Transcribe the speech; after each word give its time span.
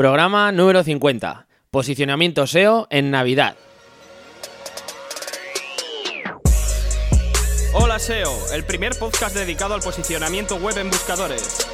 Programa 0.00 0.50
número 0.50 0.82
50. 0.82 1.46
Posicionamiento 1.70 2.46
SEO 2.46 2.86
en 2.88 3.10
Navidad. 3.10 3.54
Hola 7.74 7.98
SEO, 7.98 8.32
el 8.54 8.64
primer 8.64 8.98
podcast 8.98 9.36
dedicado 9.36 9.74
al 9.74 9.82
posicionamiento 9.82 10.56
web 10.56 10.78
en 10.78 10.88
buscadores. 10.88 11.68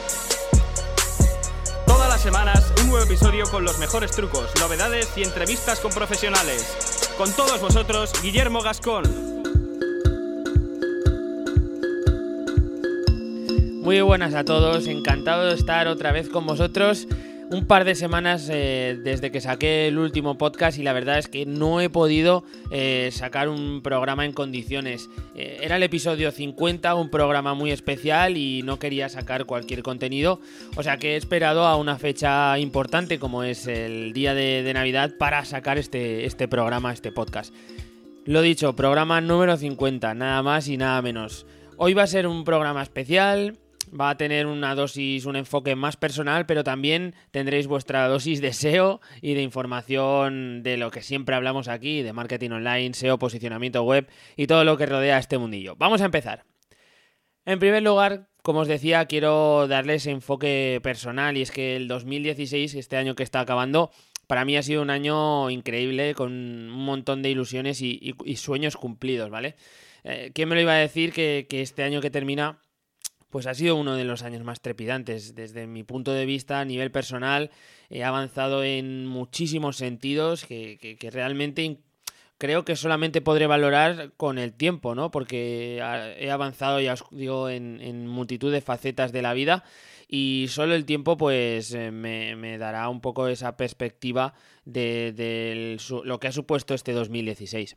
Todas 1.86 2.08
las 2.08 2.20
semanas 2.20 2.72
un 2.82 2.88
nuevo 2.88 3.04
episodio 3.04 3.44
con 3.48 3.62
los 3.62 3.78
mejores 3.78 4.10
trucos, 4.10 4.50
novedades 4.58 5.16
y 5.16 5.22
entrevistas 5.22 5.78
con 5.78 5.92
profesionales. 5.92 7.14
Con 7.16 7.32
todos 7.32 7.60
vosotros, 7.60 8.10
Guillermo 8.24 8.60
Gascón. 8.60 9.04
Muy 13.84 14.00
buenas 14.00 14.34
a 14.34 14.42
todos, 14.42 14.88
encantado 14.88 15.46
de 15.46 15.54
estar 15.54 15.86
otra 15.86 16.10
vez 16.10 16.28
con 16.28 16.44
vosotros. 16.44 17.06
Un 17.48 17.64
par 17.66 17.84
de 17.84 17.94
semanas 17.94 18.50
eh, 18.52 18.98
desde 19.04 19.30
que 19.30 19.40
saqué 19.40 19.86
el 19.86 19.98
último 19.98 20.36
podcast 20.36 20.78
y 20.78 20.82
la 20.82 20.92
verdad 20.92 21.18
es 21.18 21.28
que 21.28 21.46
no 21.46 21.80
he 21.80 21.88
podido 21.88 22.42
eh, 22.72 23.10
sacar 23.12 23.48
un 23.48 23.82
programa 23.82 24.24
en 24.24 24.32
condiciones. 24.32 25.08
Eh, 25.36 25.60
era 25.62 25.76
el 25.76 25.84
episodio 25.84 26.32
50, 26.32 26.92
un 26.96 27.08
programa 27.08 27.54
muy 27.54 27.70
especial 27.70 28.36
y 28.36 28.62
no 28.62 28.80
quería 28.80 29.08
sacar 29.08 29.44
cualquier 29.44 29.84
contenido. 29.84 30.40
O 30.74 30.82
sea 30.82 30.96
que 30.96 31.14
he 31.14 31.16
esperado 31.16 31.66
a 31.66 31.76
una 31.76 31.98
fecha 31.98 32.58
importante 32.58 33.20
como 33.20 33.44
es 33.44 33.68
el 33.68 34.12
día 34.12 34.34
de, 34.34 34.64
de 34.64 34.74
Navidad 34.74 35.12
para 35.16 35.44
sacar 35.44 35.78
este, 35.78 36.26
este 36.26 36.48
programa, 36.48 36.92
este 36.92 37.12
podcast. 37.12 37.54
Lo 38.24 38.42
dicho, 38.42 38.74
programa 38.74 39.20
número 39.20 39.56
50, 39.56 40.14
nada 40.14 40.42
más 40.42 40.66
y 40.66 40.76
nada 40.78 41.00
menos. 41.00 41.46
Hoy 41.76 41.94
va 41.94 42.02
a 42.02 42.08
ser 42.08 42.26
un 42.26 42.42
programa 42.42 42.82
especial, 42.82 43.56
va 43.88 44.10
a 44.10 44.16
tener 44.16 44.46
una 44.46 44.74
dosis, 44.74 45.26
un 45.26 45.36
enfoque 45.36 45.76
más 45.76 45.96
personal, 45.96 46.46
pero 46.46 46.64
también 46.64 47.14
tendréis 47.30 47.66
vuestra 47.66 48.08
dosis 48.08 48.40
de 48.40 48.52
SEO 48.52 49.00
y 49.20 49.34
de 49.34 49.42
información 49.42 50.62
de 50.62 50.76
lo 50.76 50.90
que 50.90 51.02
siempre 51.02 51.34
hablamos 51.34 51.68
aquí, 51.68 52.02
de 52.02 52.12
marketing 52.12 52.50
online, 52.50 52.94
SEO, 52.94 53.18
posicionamiento 53.18 53.82
web 53.82 54.08
y 54.36 54.46
todo 54.46 54.64
lo 54.64 54.76
que 54.76 54.86
rodea 54.86 55.18
este 55.18 55.38
mundillo. 55.38 55.76
Vamos 55.76 56.00
a 56.00 56.06
empezar. 56.06 56.44
En 57.44 57.58
primer 57.58 57.82
lugar, 57.82 58.28
como 58.42 58.60
os 58.60 58.68
decía, 58.68 59.06
quiero 59.06 59.68
darles 59.68 60.06
enfoque 60.06 60.80
personal 60.82 61.36
y 61.36 61.42
es 61.42 61.50
que 61.50 61.76
el 61.76 61.88
2016, 61.88 62.74
este 62.74 62.96
año 62.96 63.14
que 63.14 63.22
está 63.22 63.40
acabando, 63.40 63.90
para 64.26 64.44
mí 64.44 64.56
ha 64.56 64.62
sido 64.62 64.82
un 64.82 64.90
año 64.90 65.50
increíble 65.50 66.14
con 66.14 66.32
un 66.32 66.84
montón 66.84 67.22
de 67.22 67.30
ilusiones 67.30 67.80
y, 67.82 68.16
sueños 68.36 68.76
cumplidos, 68.76 69.30
¿vale? 69.30 69.54
Eh, 70.02 70.32
¿Quién 70.34 70.48
me 70.48 70.56
lo 70.56 70.60
iba 70.60 70.72
a 70.72 70.78
decir 70.78 71.12
que 71.12 71.46
este 71.50 71.84
año 71.84 72.00
que 72.00 72.10
termina 72.10 72.60
pues 73.30 73.46
ha 73.46 73.54
sido 73.54 73.76
uno 73.76 73.96
de 73.96 74.04
los 74.04 74.22
años 74.22 74.44
más 74.44 74.60
trepidantes. 74.60 75.34
Desde 75.34 75.66
mi 75.66 75.82
punto 75.82 76.12
de 76.12 76.26
vista, 76.26 76.60
a 76.60 76.64
nivel 76.64 76.90
personal, 76.90 77.50
he 77.90 78.04
avanzado 78.04 78.62
en 78.62 79.06
muchísimos 79.06 79.76
sentidos 79.76 80.44
que, 80.44 80.98
realmente 81.12 81.78
creo 82.38 82.64
que 82.64 82.76
solamente 82.76 83.20
podré 83.20 83.46
valorar 83.46 84.12
con 84.16 84.38
el 84.38 84.52
tiempo, 84.52 84.94
¿no? 84.94 85.10
Porque 85.10 85.78
he 86.18 86.30
avanzado, 86.30 86.80
ya 86.80 86.94
os 86.94 87.04
digo, 87.10 87.48
en, 87.48 88.06
multitud 88.06 88.52
de 88.52 88.60
facetas 88.60 89.12
de 89.12 89.22
la 89.22 89.34
vida 89.34 89.64
y 90.08 90.46
solo 90.48 90.74
el 90.74 90.84
tiempo 90.84 91.16
pues 91.16 91.74
eh, 91.74 91.90
me, 91.90 92.58
dará 92.58 92.88
un 92.88 93.00
poco 93.00 93.26
esa 93.26 93.56
perspectiva 93.56 94.34
de, 94.64 95.76
lo 96.04 96.20
que 96.20 96.28
ha 96.28 96.32
supuesto 96.32 96.74
este 96.74 96.92
2016 96.92 97.76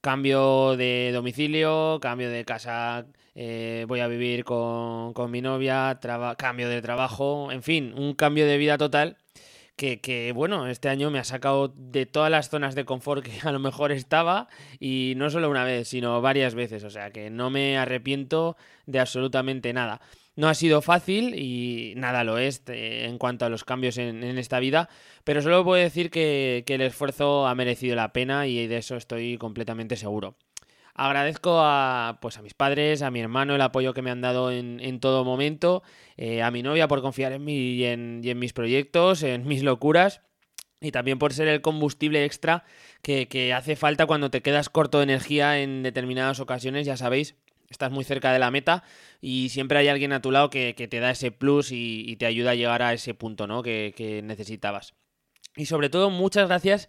cambio 0.00 0.76
de 0.76 1.10
domicilio, 1.12 1.98
cambio 2.00 2.30
de 2.30 2.44
casa, 2.44 3.06
eh, 3.36 3.84
voy 3.86 4.00
a 4.00 4.08
vivir 4.08 4.44
con, 4.44 5.30
mi 5.30 5.42
novia, 5.42 6.00
cambio 6.38 6.68
de 6.70 6.80
trabajo, 6.80 7.52
en 7.52 7.62
fin, 7.62 7.92
un 7.96 8.14
cambio 8.14 8.46
de 8.46 8.56
vida 8.56 8.78
total 8.78 9.18
que, 9.76 10.00
que, 10.00 10.32
bueno, 10.32 10.66
este 10.68 10.88
año 10.88 11.10
me 11.10 11.18
ha 11.18 11.24
sacado 11.24 11.68
de 11.76 12.06
todas 12.06 12.30
las 12.30 12.48
zonas 12.48 12.74
de 12.74 12.86
confort 12.86 13.22
que 13.22 13.46
a 13.46 13.52
lo 13.52 13.58
mejor 13.58 13.92
estaba 13.92 14.48
y 14.80 15.12
no 15.16 15.28
solo 15.28 15.50
una 15.50 15.64
vez, 15.64 15.88
sino 15.88 16.20
varias 16.22 16.54
veces, 16.54 16.82
o 16.84 16.90
sea 16.90 17.10
que 17.10 17.28
no 17.28 17.50
me 17.50 17.76
arrepiento 17.76 18.56
de 18.86 19.00
absolutamente 19.00 19.72
nada. 19.74 20.00
No 20.34 20.48
ha 20.48 20.54
sido 20.54 20.82
fácil 20.82 21.34
y 21.34 21.94
nada 21.96 22.24
lo 22.24 22.38
es 22.38 22.62
eh, 22.68 23.04
en 23.06 23.18
cuanto 23.18 23.44
a 23.44 23.50
los 23.50 23.64
cambios 23.64 23.98
en, 23.98 24.22
esta 24.38 24.60
vida, 24.60 24.88
pero 25.24 25.42
solo 25.42 25.64
puedo 25.64 25.82
decir 25.82 26.10
que, 26.10 26.64
el 26.66 26.80
esfuerzo 26.80 27.46
ha 27.46 27.54
merecido 27.54 27.96
la 27.96 28.12
pena 28.12 28.46
y 28.46 28.66
de 28.66 28.78
eso 28.78 28.96
estoy 28.96 29.38
completamente 29.38 29.96
seguro. 29.96 30.36
Agradezco 30.98 31.60
a, 31.60 32.18
pues 32.22 32.38
a 32.38 32.42
mis 32.42 32.54
padres, 32.54 33.02
a 33.02 33.10
mi 33.10 33.20
hermano 33.20 33.54
el 33.54 33.60
apoyo 33.60 33.92
que 33.92 34.00
me 34.00 34.10
han 34.10 34.22
dado 34.22 34.50
en, 34.50 34.98
todo 34.98 35.26
momento, 35.26 35.82
eh, 36.16 36.42
a 36.42 36.50
mi 36.50 36.62
novia 36.62 36.88
por 36.88 37.02
confiar 37.02 37.32
en 37.32 37.44
mí 37.44 37.54
y 37.54 37.84
en, 37.84 38.22
mis 38.38 38.54
proyectos, 38.54 39.22
en 39.22 39.46
mis 39.46 39.62
locuras 39.62 40.22
y 40.80 40.92
también 40.92 41.18
por 41.18 41.34
ser 41.34 41.48
el 41.48 41.60
combustible 41.60 42.24
extra 42.24 42.64
que, 43.02 43.28
que, 43.28 43.52
hace 43.52 43.76
falta 43.76 44.06
cuando 44.06 44.30
te 44.30 44.40
quedas 44.40 44.70
corto 44.70 44.96
de 44.96 45.04
energía 45.04 45.60
en 45.60 45.82
determinadas 45.82 46.40
ocasiones, 46.40 46.86
ya 46.86 46.96
sabéis, 46.96 47.36
estás 47.68 47.90
muy 47.90 48.04
cerca 48.04 48.32
de 48.32 48.38
la 48.38 48.50
meta 48.50 48.82
y 49.20 49.50
siempre 49.50 49.78
hay 49.78 49.88
alguien 49.88 50.14
a 50.14 50.22
tu 50.22 50.30
lado 50.30 50.48
que, 50.48 50.72
te 50.72 51.00
da 51.00 51.10
ese 51.10 51.30
plus 51.30 51.72
y, 51.72 52.16
te 52.16 52.24
ayuda 52.24 52.52
a 52.52 52.54
llegar 52.54 52.82
a 52.82 52.94
ese 52.94 53.12
punto 53.12 53.46
¿no? 53.46 53.62
que, 53.62 53.92
que 53.94 54.22
necesitabas. 54.22 54.94
Y 55.56 55.66
sobre 55.66 55.90
todo, 55.90 56.08
muchas 56.08 56.48
gracias 56.48 56.88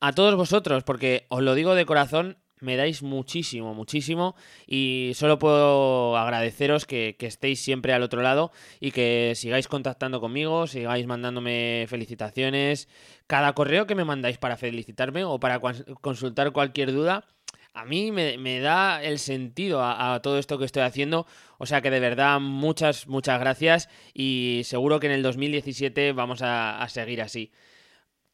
a 0.00 0.12
todos 0.12 0.34
vosotros, 0.34 0.84
porque 0.84 1.24
os 1.30 1.42
lo 1.42 1.54
digo 1.54 1.74
de 1.74 1.86
corazón, 1.86 2.36
me 2.60 2.76
dais 2.76 3.02
muchísimo, 3.02 3.74
muchísimo 3.74 4.34
y 4.66 5.12
solo 5.14 5.38
puedo 5.38 6.16
agradeceros 6.16 6.86
que, 6.86 7.16
estéis 7.18 7.60
siempre 7.60 7.92
al 7.92 8.02
otro 8.02 8.22
lado 8.22 8.52
y 8.80 8.92
que 8.92 9.32
sigáis 9.34 9.68
contactando 9.68 10.20
conmigo, 10.20 10.66
sigáis 10.66 11.06
mandándome 11.06 11.86
felicitaciones. 11.88 12.88
Cada 13.26 13.52
correo 13.54 13.86
que 13.86 13.94
me 13.94 14.04
mandáis 14.04 14.38
para 14.38 14.56
felicitarme 14.56 15.24
o 15.24 15.40
para 15.40 15.60
consultar 16.00 16.52
cualquier 16.52 16.92
duda, 16.92 17.24
a 17.76 17.84
mí 17.84 18.10
me, 18.10 18.60
da 18.60 19.02
el 19.02 19.18
sentido 19.18 19.84
a, 19.84 20.18
todo 20.22 20.38
esto 20.38 20.58
que 20.58 20.64
estoy 20.64 20.82
haciendo. 20.82 21.26
O 21.58 21.66
sea 21.66 21.82
que 21.82 21.90
de 21.90 22.00
verdad 22.00 22.40
muchas, 22.40 23.06
muchas 23.06 23.38
gracias 23.38 23.90
y 24.14 24.62
seguro 24.64 24.98
que 24.98 25.08
en 25.08 25.12
el 25.12 25.22
2017 25.22 26.12
vamos 26.12 26.40
a, 26.42 26.84
seguir 26.88 27.20
así. 27.20 27.52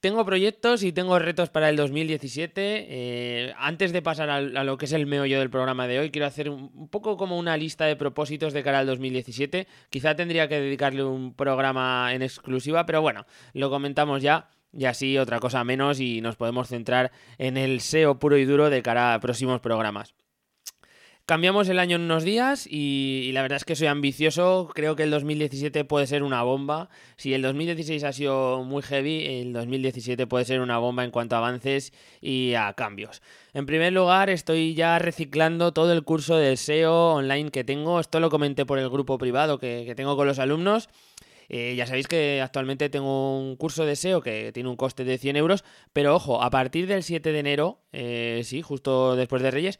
Tengo 0.03 0.25
proyectos 0.25 0.83
y 0.83 0.91
tengo 0.91 1.17
retos 1.21 1.49
para 1.49 1.69
el 1.69 1.77
2017. 1.77 2.87
Eh, 2.89 3.55
antes 3.57 3.93
de 3.93 4.03
pasar 4.03 4.31
a, 4.31 4.41
lo 4.41 4.77
que 4.77 4.87
es 4.87 4.93
el 4.93 5.07
meollo 5.07 5.39
del 5.39 5.49
programa 5.49 5.87
de 5.87 6.01
hoy, 6.01 6.11
quiero 6.11 6.27
hacer 6.27 6.51
un, 6.51 6.89
poco 6.89 7.17
como 7.17 7.39
una 7.39 7.57
lista 7.57 7.85
de 7.85 7.95
propósitos 7.95 8.53
de 8.53 8.65
cara 8.65 8.81
al 8.81 8.87
2017. 8.89 9.69
Quizá 9.91 10.17
tendría 10.17 10.49
que 10.49 10.59
dedicarle 10.59 11.05
un 11.05 11.35
programa 11.35 12.13
en 12.13 12.23
exclusiva, 12.23 12.85
pero 12.85 13.01
bueno, 13.01 13.27
lo 13.53 13.71
comentamos 13.71 14.23
ya 14.23 14.51
y 14.73 14.87
así 14.87 15.19
otra 15.19 15.39
cosa 15.39 15.63
menos 15.63 16.01
y 16.01 16.21
nos 16.21 16.35
podemos 16.35 16.67
centrar 16.67 17.13
en 17.39 17.57
el 17.57 17.81
SEO 17.81 18.19
puro 18.19 18.37
y 18.37 18.45
duro 18.45 18.71
de 18.71 18.83
cara 18.83 19.15
a 19.15 19.21
próximos 19.21 19.61
programas. 19.61 20.17
Cambiamos 21.25 21.69
el 21.69 21.79
año 21.79 21.95
en 21.95 22.03
unos 22.03 22.25
días 22.25 22.67
y, 22.69 23.31
la 23.33 23.43
verdad 23.43 23.59
es 23.59 23.65
que 23.65 23.77
soy 23.77 23.87
ambicioso. 23.87 24.69
Creo 24.75 24.97
que 24.97 25.05
el 25.05 25.13
2017 25.13 25.85
puede 25.85 26.09
ser 26.09 26.25
una 26.25 26.43
bomba. 26.43 26.89
Si 27.17 27.33
el 27.33 27.43
2016 27.43 28.03
ha 28.03 28.13
sido 28.13 28.65
muy 28.65 28.83
heavy, 28.83 29.25
el 29.27 29.53
2017 29.53 30.27
puede 30.27 30.45
ser 30.45 30.61
una 30.61 30.79
bomba 30.79 31.05
en 31.05 31.13
cuanto 31.13 31.37
a 31.37 31.39
avances 31.39 31.93
y 32.21 32.55
a 32.55 32.73
cambios. 32.73 33.23
En 33.55 33.67
primer 33.67 33.93
lugar, 33.93 34.31
estoy 34.31 34.75
ya 34.75 34.99
reciclando 34.99 35.73
todo 35.73 35.93
el 35.93 36.03
curso 36.03 36.37
de 36.37 36.57
SEO 36.57 37.15
online 37.15 37.53
que 37.53 37.63
tengo. 37.63 38.01
Esto 38.01 38.19
lo 38.19 38.29
comenté 38.29 38.67
por 38.67 38.81
el 38.81 38.91
grupo 38.91 39.17
privado 39.17 39.59
que, 39.59 39.93
tengo 39.95 40.17
con 40.17 40.27
los 40.27 40.41
alumnos. 40.41 40.89
Eh, 41.49 41.77
ya 41.77 41.87
sabéis 41.87 42.09
que 42.09 42.41
actualmente 42.43 42.89
tengo 42.89 43.39
un 43.39 43.55
curso 43.55 43.87
de 43.87 43.95
SEO 43.95 44.23
que 44.23 44.51
tiene 44.53 44.69
un 44.69 44.77
coste 44.77 45.05
de 45.05 45.19
100 45.19 45.37
euros, 45.37 45.65
pero 45.93 46.17
ojo, 46.17 46.43
a 46.43 46.51
partir 46.51 46.89
del 46.89 47.05
7 47.05 47.31
de 47.31 47.39
enero, 47.39 47.79
eh, 47.93 48.41
sí, 48.45 48.61
justo 48.61 49.15
después 49.15 49.43
de 49.43 49.51
Reyes, 49.53 49.79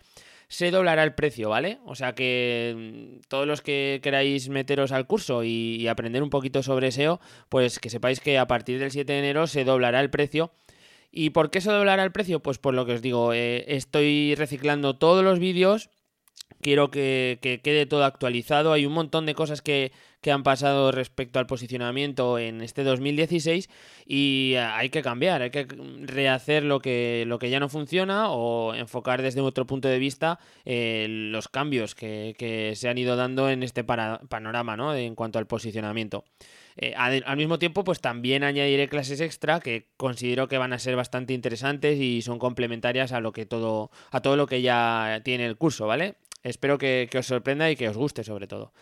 se 0.53 0.71
doblará 0.71 1.03
el 1.03 1.15
precio, 1.15 1.49
¿vale? 1.49 1.79
O 1.87 1.95
sea 1.95 2.15
que 2.15 2.75
mm, 2.77 3.21
todos 3.29 3.47
los 3.47 3.63
que 3.63 4.01
queráis 4.03 4.51
meteros 4.51 4.93
al 4.93 5.07
curso 5.07 5.45
y, 5.45 5.89
aprender 5.89 6.23
un 6.23 6.29
poquito 6.29 6.63
sobre 6.63 6.93
SEO, 6.93 7.21
pues 7.49 7.79
que 7.79 7.89
sepáis 7.89 8.21
que 8.21 8.37
a 8.39 8.47
partir 8.47 8.79
del 8.79 8.91
7 8.91 9.11
de 9.11 9.19
enero 9.19 9.47
se 9.47 9.65
doblará 9.65 10.01
el 10.01 10.11
precio. 10.11 10.53
¿Y 11.11 11.31
por 11.31 11.51
qué 11.51 11.63
se 11.63 11.71
doblará 11.71 12.05
el 12.05 12.13
precio? 12.13 12.41
Pues 12.41 12.59
por 12.59 12.75
lo 12.75 12.85
que 12.85 12.93
os 12.93 13.03
digo, 13.03 13.33
eh, 13.33 13.65
estoy 13.69 14.35
reciclando 14.35 14.99
todos 14.99 15.25
los 15.25 15.39
vídeos 15.39 15.89
quiero 16.63 16.91
que, 16.91 17.39
quede 17.63 17.85
todo 17.85 18.05
actualizado. 18.05 18.73
Hay 18.73 18.87
un 18.87 18.95
montón 18.95 19.27
de 19.27 19.35
cosas 19.35 19.61
que, 19.61 19.93
han 20.31 20.45
pasado 20.45 20.93
respecto 20.93 21.41
al 21.41 21.49
posicionamiento 21.49 22.39
en 22.39 22.61
este 22.61 22.85
2016 22.85 23.69
y 24.07 24.55
hay 24.57 24.89
que 24.89 25.03
cambiar, 25.03 25.43
hay 25.43 25.51
que 25.51 25.67
rehacer 26.03 26.63
lo 26.63 26.79
que, 26.79 27.25
lo 27.27 27.41
que 27.41 27.51
ya 27.51 27.59
no 27.59 27.69
funciona 27.69 28.31
o 28.31 28.73
enfocar 28.73 29.21
desde 29.21 29.41
otro 29.41 29.67
punto 29.67 29.89
de 29.89 29.99
vista 29.99 30.39
eh, 30.65 31.07
los 31.09 31.49
cambios 31.49 31.97
que, 31.97 32.73
se 32.77 32.89
han 32.89 32.99
ido 32.99 33.17
dando 33.17 33.51
en 33.51 33.65
este 33.65 33.83
panorama 33.83 34.77
¿no? 34.77 34.95
en 34.95 35.17
cuanto 35.17 35.41
al 35.41 35.49
posicionamiento. 35.49 36.23
Eh, 36.77 36.95
al, 36.97 37.37
mismo 37.37 37.59
tiempo, 37.59 37.83
pues 37.83 38.01
también 38.01 38.45
añadiré 38.45 38.89
clases 38.89 39.21
extra 39.21 39.59
que 39.59 39.89
considero 39.97 40.47
que 40.47 40.57
van 40.57 40.73
a 40.73 40.79
ser 40.79 40.95
bastante 40.95 41.33
interesantes 41.35 41.99
y 41.99 42.23
son 42.23 42.39
complementarias 42.39 43.11
a 43.11 43.21
lo 43.21 43.33
que 43.33 43.45
todo, 43.45 43.91
a 44.13 44.21
todo 44.21 44.37
lo 44.37 44.47
que 44.47 44.63
ya 44.63 45.21
tiene 45.25 45.47
el 45.47 45.57
curso, 45.57 45.89
¿vale? 45.89 46.15
Espero 46.43 46.79
que, 46.79 47.09
os 47.17 47.27
sorprenda 47.27 47.71
y 47.71 47.77
que 47.77 47.89
os 47.89 47.97
guste 47.97 48.25
sobre 48.25 48.47
todo. 48.47 48.73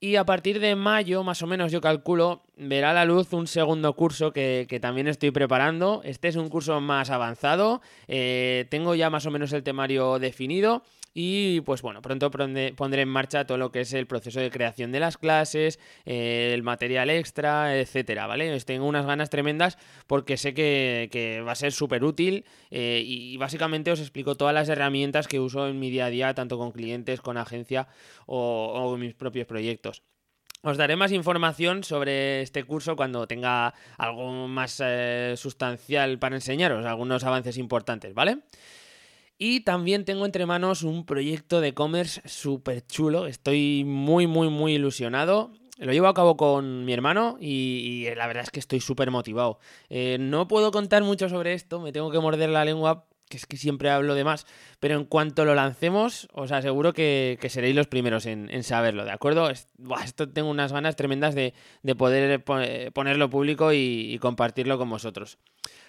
Y 0.00 0.16
a 0.16 0.24
partir 0.24 0.58
de 0.58 0.74
mayo, 0.74 1.22
más 1.22 1.42
o 1.42 1.46
menos, 1.46 1.70
yo 1.70 1.80
calculo, 1.80 2.42
verá 2.56 2.92
la 2.92 3.04
luz 3.04 3.32
un 3.32 3.46
segundo 3.46 3.94
curso 3.94 4.32
que, 4.32 4.78
también 4.82 5.06
estoy 5.06 5.30
preparando. 5.30 6.00
Este 6.04 6.28
es 6.28 6.36
un 6.36 6.48
curso 6.48 6.80
más 6.80 7.10
avanzado. 7.10 7.80
Eh, 8.08 8.66
tengo 8.68 8.96
ya 8.96 9.10
más 9.10 9.26
o 9.26 9.30
menos 9.30 9.52
el 9.52 9.62
temario 9.62 10.18
definido. 10.18 10.82
Y 11.14 11.60
pues 11.62 11.82
bueno, 11.82 12.00
pronto 12.00 12.30
pondré 12.30 13.02
en 13.02 13.08
marcha 13.08 13.46
todo 13.46 13.58
lo 13.58 13.70
que 13.70 13.80
es 13.80 13.92
el 13.92 14.06
proceso 14.06 14.40
de 14.40 14.50
creación 14.50 14.92
de 14.92 15.00
las 15.00 15.18
clases, 15.18 15.78
eh, 16.06 16.52
el 16.54 16.62
material 16.62 17.10
extra, 17.10 17.78
etcétera, 17.78 18.26
¿vale? 18.26 18.58
Tengo 18.60 18.86
unas 18.86 19.04
ganas 19.04 19.28
tremendas 19.28 19.76
porque 20.06 20.36
sé 20.36 20.54
que, 20.54 21.42
va 21.46 21.52
a 21.52 21.56
ser 21.56 21.72
súper 21.72 22.04
útil 22.04 22.44
eh, 22.70 23.02
y 23.04 23.36
básicamente 23.36 23.90
os 23.90 24.00
explico 24.00 24.36
todas 24.36 24.54
las 24.54 24.68
herramientas 24.68 25.28
que 25.28 25.40
uso 25.40 25.68
en 25.68 25.78
mi 25.78 25.90
día 25.90 26.06
a 26.06 26.10
día, 26.10 26.34
tanto 26.34 26.56
con 26.56 26.72
clientes, 26.72 27.20
con 27.20 27.36
agencia 27.36 27.88
o, 28.26 28.96
mis 28.96 29.14
propios 29.14 29.46
proyectos. 29.46 30.02
Os 30.62 30.76
daré 30.76 30.94
más 30.94 31.10
información 31.12 31.82
sobre 31.82 32.40
este 32.40 32.62
curso 32.64 32.94
cuando 32.94 33.26
tenga 33.26 33.74
algo 33.98 34.46
más 34.46 34.80
eh, 34.82 35.34
sustancial 35.36 36.18
para 36.18 36.36
enseñaros, 36.36 36.86
algunos 36.86 37.24
avances 37.24 37.58
importantes, 37.58 38.14
¿vale? 38.14 38.38
Y 39.44 39.62
también 39.62 40.04
tengo 40.04 40.24
entre 40.24 40.46
manos 40.46 40.84
un 40.84 41.04
proyecto 41.04 41.60
de 41.60 41.70
e-commerce 41.70 42.22
súper 42.26 42.86
chulo. 42.86 43.26
Estoy 43.26 43.82
muy, 43.84 44.28
muy, 44.28 44.48
muy 44.50 44.74
ilusionado. 44.74 45.50
Lo 45.78 45.92
llevo 45.92 46.06
a 46.06 46.14
cabo 46.14 46.36
con 46.36 46.84
mi 46.84 46.92
hermano 46.92 47.38
y, 47.40 48.06
la 48.14 48.28
verdad 48.28 48.44
es 48.44 48.50
que 48.52 48.60
estoy 48.60 48.78
súper 48.78 49.10
motivado. 49.10 49.58
Eh, 49.90 50.16
no 50.20 50.46
puedo 50.46 50.70
contar 50.70 51.02
mucho 51.02 51.28
sobre 51.28 51.54
esto, 51.54 51.80
me 51.80 51.90
tengo 51.90 52.12
que 52.12 52.20
morder 52.20 52.50
la 52.50 52.64
lengua 52.64 53.08
que 53.28 53.36
es 53.38 53.46
que 53.46 53.56
siempre 53.56 53.90
hablo 53.90 54.14
de 54.14 54.24
más, 54.24 54.46
pero 54.78 54.94
en 54.94 55.06
cuanto 55.06 55.46
lo 55.46 55.54
lancemos, 55.54 56.28
os 56.34 56.52
aseguro 56.52 56.92
que, 56.92 57.38
seréis 57.48 57.74
los 57.74 57.86
primeros 57.86 58.26
en, 58.26 58.62
saberlo, 58.62 59.06
¿de 59.06 59.10
acuerdo? 59.10 59.48
esto 59.48 60.28
tengo 60.28 60.50
unas 60.50 60.70
ganas 60.70 60.96
tremendas 60.96 61.34
de, 61.34 61.54
poder 61.96 62.44
ponerlo 62.92 63.30
público 63.30 63.72
y 63.72 64.18
compartirlo 64.20 64.76
con 64.76 64.90
vosotros. 64.90 65.38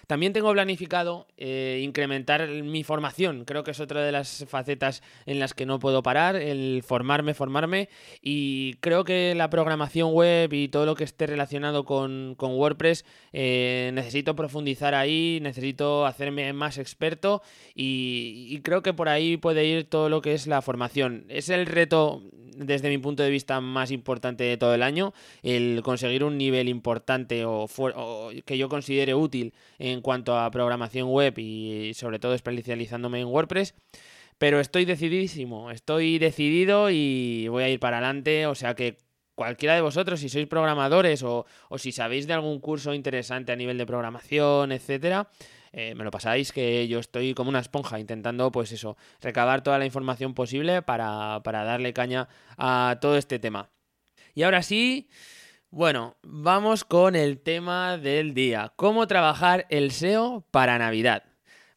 También 0.06 0.32
tengo 0.32 0.52
planificado 0.52 1.26
eh, 1.36 1.80
incrementar 1.82 2.48
mi 2.48 2.84
formación. 2.84 3.44
Creo 3.44 3.64
que 3.64 3.70
es 3.70 3.80
otra 3.80 4.02
de 4.02 4.12
las 4.12 4.44
facetas 4.48 5.02
en 5.26 5.38
las 5.38 5.54
que 5.54 5.66
no 5.66 5.78
puedo 5.78 6.02
parar, 6.02 6.36
el 6.36 6.82
formarme, 6.84 7.34
formarme. 7.34 7.88
Y 8.20 8.74
creo 8.80 9.04
que 9.04 9.34
la 9.34 9.50
programación 9.50 10.12
web 10.12 10.52
y 10.52 10.68
todo 10.68 10.86
lo 10.86 10.94
que 10.94 11.04
esté 11.04 11.26
relacionado 11.26 11.84
con, 11.84 12.36
WordPress, 12.38 13.04
eh, 13.32 13.90
necesito 13.94 14.36
profundizar 14.36 14.94
ahí, 14.94 15.38
necesito 15.42 16.06
hacerme 16.06 16.52
más 16.52 16.78
experto 16.78 17.42
y, 17.74 18.46
y 18.50 18.60
creo 18.60 18.82
que 18.82 18.92
por 18.92 19.08
ahí 19.08 19.36
puede 19.36 19.64
ir 19.64 19.84
todo 19.84 20.08
lo 20.08 20.20
que 20.20 20.34
es 20.34 20.46
la 20.46 20.62
formación. 20.62 21.24
Es 21.28 21.48
el 21.48 21.66
reto 21.66 22.22
desde 22.56 22.88
mi 22.88 22.98
punto 22.98 23.22
de 23.22 23.30
vista 23.30 23.60
más 23.60 23.90
importante 23.90 24.44
de 24.44 24.56
todo 24.56 24.74
el 24.74 24.82
año, 24.82 25.12
el 25.42 25.82
conseguir 25.82 26.24
un 26.24 26.38
nivel 26.38 26.68
importante 26.68 27.44
o, 27.44 27.68
que 28.44 28.58
yo 28.58 28.68
considere 28.68 29.14
útil 29.14 29.52
en 29.78 29.93
cuanto 30.00 30.38
a 30.38 30.50
programación 30.50 31.08
web 31.08 31.34
y 31.38 31.92
sobre 31.94 32.18
todo 32.18 32.34
especializándome 32.34 33.20
en 33.20 33.28
WordPress. 33.28 33.74
Pero 34.38 34.60
estoy 34.60 34.84
decididísimo, 34.84 35.70
estoy 35.70 36.18
decidido 36.18 36.90
y 36.90 37.46
voy 37.48 37.62
a 37.62 37.68
ir 37.68 37.78
para 37.78 37.98
adelante, 37.98 38.46
o 38.46 38.54
sea 38.54 38.74
que 38.74 38.98
cualquiera 39.34 39.74
de 39.74 39.80
vosotros, 39.80 40.20
si 40.20 40.28
sois 40.28 40.46
programadores 40.46 41.22
o, 41.22 41.46
si 41.76 41.92
sabéis 41.92 42.26
de 42.26 42.34
algún 42.34 42.60
curso 42.60 42.94
interesante 42.94 43.52
a 43.52 43.56
nivel 43.56 43.78
de 43.78 43.86
programación, 43.86 44.72
etcétera, 44.72 45.28
eh, 45.72 45.94
me 45.94 46.04
lo 46.04 46.10
pasáis, 46.10 46.52
que 46.52 46.86
yo 46.88 47.00
estoy 47.00 47.34
como 47.34 47.50
una 47.50 47.58
esponja 47.58 47.98
intentando, 47.98 48.50
pues 48.52 48.72
eso, 48.72 48.96
recabar 49.20 49.62
toda 49.62 49.78
la 49.78 49.86
información 49.86 50.34
posible 50.34 50.82
para, 50.82 51.40
darle 51.44 51.92
caña 51.92 52.28
a 52.56 52.98
todo 53.00 53.16
este 53.16 53.38
tema. 53.38 53.70
Y 54.34 54.42
ahora 54.44 54.62
sí, 54.62 55.08
bueno, 55.74 56.14
vamos 56.22 56.84
con 56.84 57.16
el 57.16 57.40
tema 57.40 57.98
del 57.98 58.32
día. 58.32 58.72
¿Cómo 58.76 59.08
trabajar 59.08 59.66
el 59.70 59.90
SEO 59.90 60.46
para 60.52 60.78
Navidad? 60.78 61.24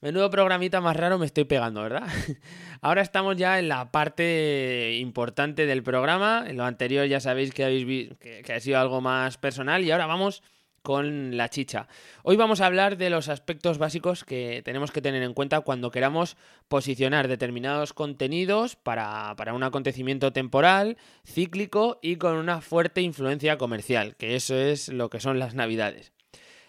Menudo 0.02 0.30
programita 0.30 0.82
más 0.82 0.96
raro 0.96 1.18
me 1.18 1.26
estoy 1.26 1.46
pegando, 1.46 1.82
¿verdad? 1.82 2.04
Ahora 2.82 3.02
estamos 3.02 3.38
ya 3.38 3.58
en 3.58 3.70
la 3.70 3.92
parte 3.92 4.98
importante 5.00 5.66
del 5.66 5.82
programa. 5.82 6.46
En 6.48 6.58
lo 6.58 6.66
anterior 6.66 7.08
ya 7.08 7.20
sabéis 7.20 7.52
que 7.52 7.64
habéis 7.64 7.88
visto 7.88 8.20
que 8.20 8.54
ha 8.54 8.60
sido 8.60 8.80
algo 8.80 9.02
más 9.02 9.40
personal 9.40 9.84
y 9.84 9.90
ahora 9.90 10.06
vamos 10.06 10.44
con 10.88 11.36
la 11.36 11.50
chicha. 11.50 11.90
Hoy 12.24 12.38
vamos 12.38 12.62
a 12.62 12.66
hablar 12.66 12.96
de 12.96 13.10
los 13.10 13.28
aspectos 13.28 13.78
básicos 13.78 14.24
que 14.24 14.62
tenemos 14.64 14.94
que 14.94 15.02
tener 15.02 15.22
en 15.22 15.34
cuenta 15.34 15.60
cuando 15.60 15.92
queramos 15.92 16.38
posicionar 16.70 17.28
determinados 17.28 17.92
contenidos 17.92 18.78
para, 18.78 19.36
un 19.54 19.64
acontecimiento 19.64 20.32
temporal, 20.32 20.96
cíclico 21.26 22.00
y 22.02 22.16
con 22.16 22.38
una 22.38 22.62
fuerte 22.62 23.02
influencia 23.02 23.58
comercial, 23.58 24.16
que 24.16 24.38
eso 24.38 24.56
es 24.56 24.88
lo 24.88 25.10
que 25.10 25.20
son 25.20 25.40
las 25.40 25.56
navidades. 25.56 26.14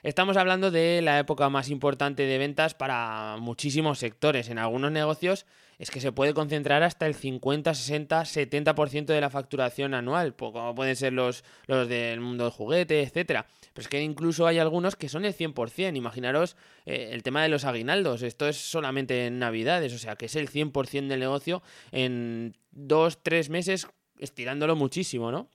Estamos 0.03 0.37
hablando 0.37 0.73
de 0.73 1.01
la 1.01 1.21
época 1.21 1.49
más 1.49 1.71
importante 1.71 2.25
de 2.25 2.39
ventas 2.39 2.75
para 2.75 3.37
muchísimos 3.39 4.01
sectores. 4.01 4.49
En 4.49 4.59
algunos 4.59 4.91
negocios 4.91 5.47
es 5.79 5.91
que 5.91 6.01
se 6.01 6.13
puede 6.13 6.35
concentrar 6.35 6.83
hasta 6.83 7.07
el 7.07 7.15
50, 7.15 7.73
60, 7.73 8.23
70% 8.23 9.07
de 9.07 9.21
la 9.21 9.31
facturación 9.31 9.95
anual, 9.95 10.35
como 10.35 10.75
pueden 10.75 10.97
ser 10.97 11.13
los, 11.13 11.45
los 11.67 11.89
del 11.89 12.21
mundo 12.21 12.45
del 12.45 12.53
juguete, 12.53 13.03
etcétera. 13.03 13.47
Pero 13.73 13.83
es 13.83 13.89
que 13.89 14.03
incluso 14.03 14.47
hay 14.47 14.59
algunos 14.59 14.97
que 14.97 15.09
son 15.09 15.25
el 15.25 15.37
100%. 15.37 15.97
Imaginaros 15.97 16.57
eh, 16.85 17.11
el 17.13 17.23
tema 17.23 17.43
de 17.43 17.49
los 17.49 17.65
aguinaldos. 17.65 18.23
Esto 18.23 18.49
es 18.49 18.57
solamente 18.57 19.27
en 19.27 19.39
Navidades, 19.39 19.93
o 19.95 19.99
sea 19.99 20.17
que 20.17 20.27
es 20.27 20.35
el 20.35 20.51
100% 20.51 21.07
del 21.07 21.21
negocio 21.21 21.63
en 21.93 22.57
dos, 22.73 23.23
tres 23.23 23.49
meses, 23.49 23.87
estirándolo 24.19 24.75
muchísimo, 24.75 25.31
¿no? 25.31 25.49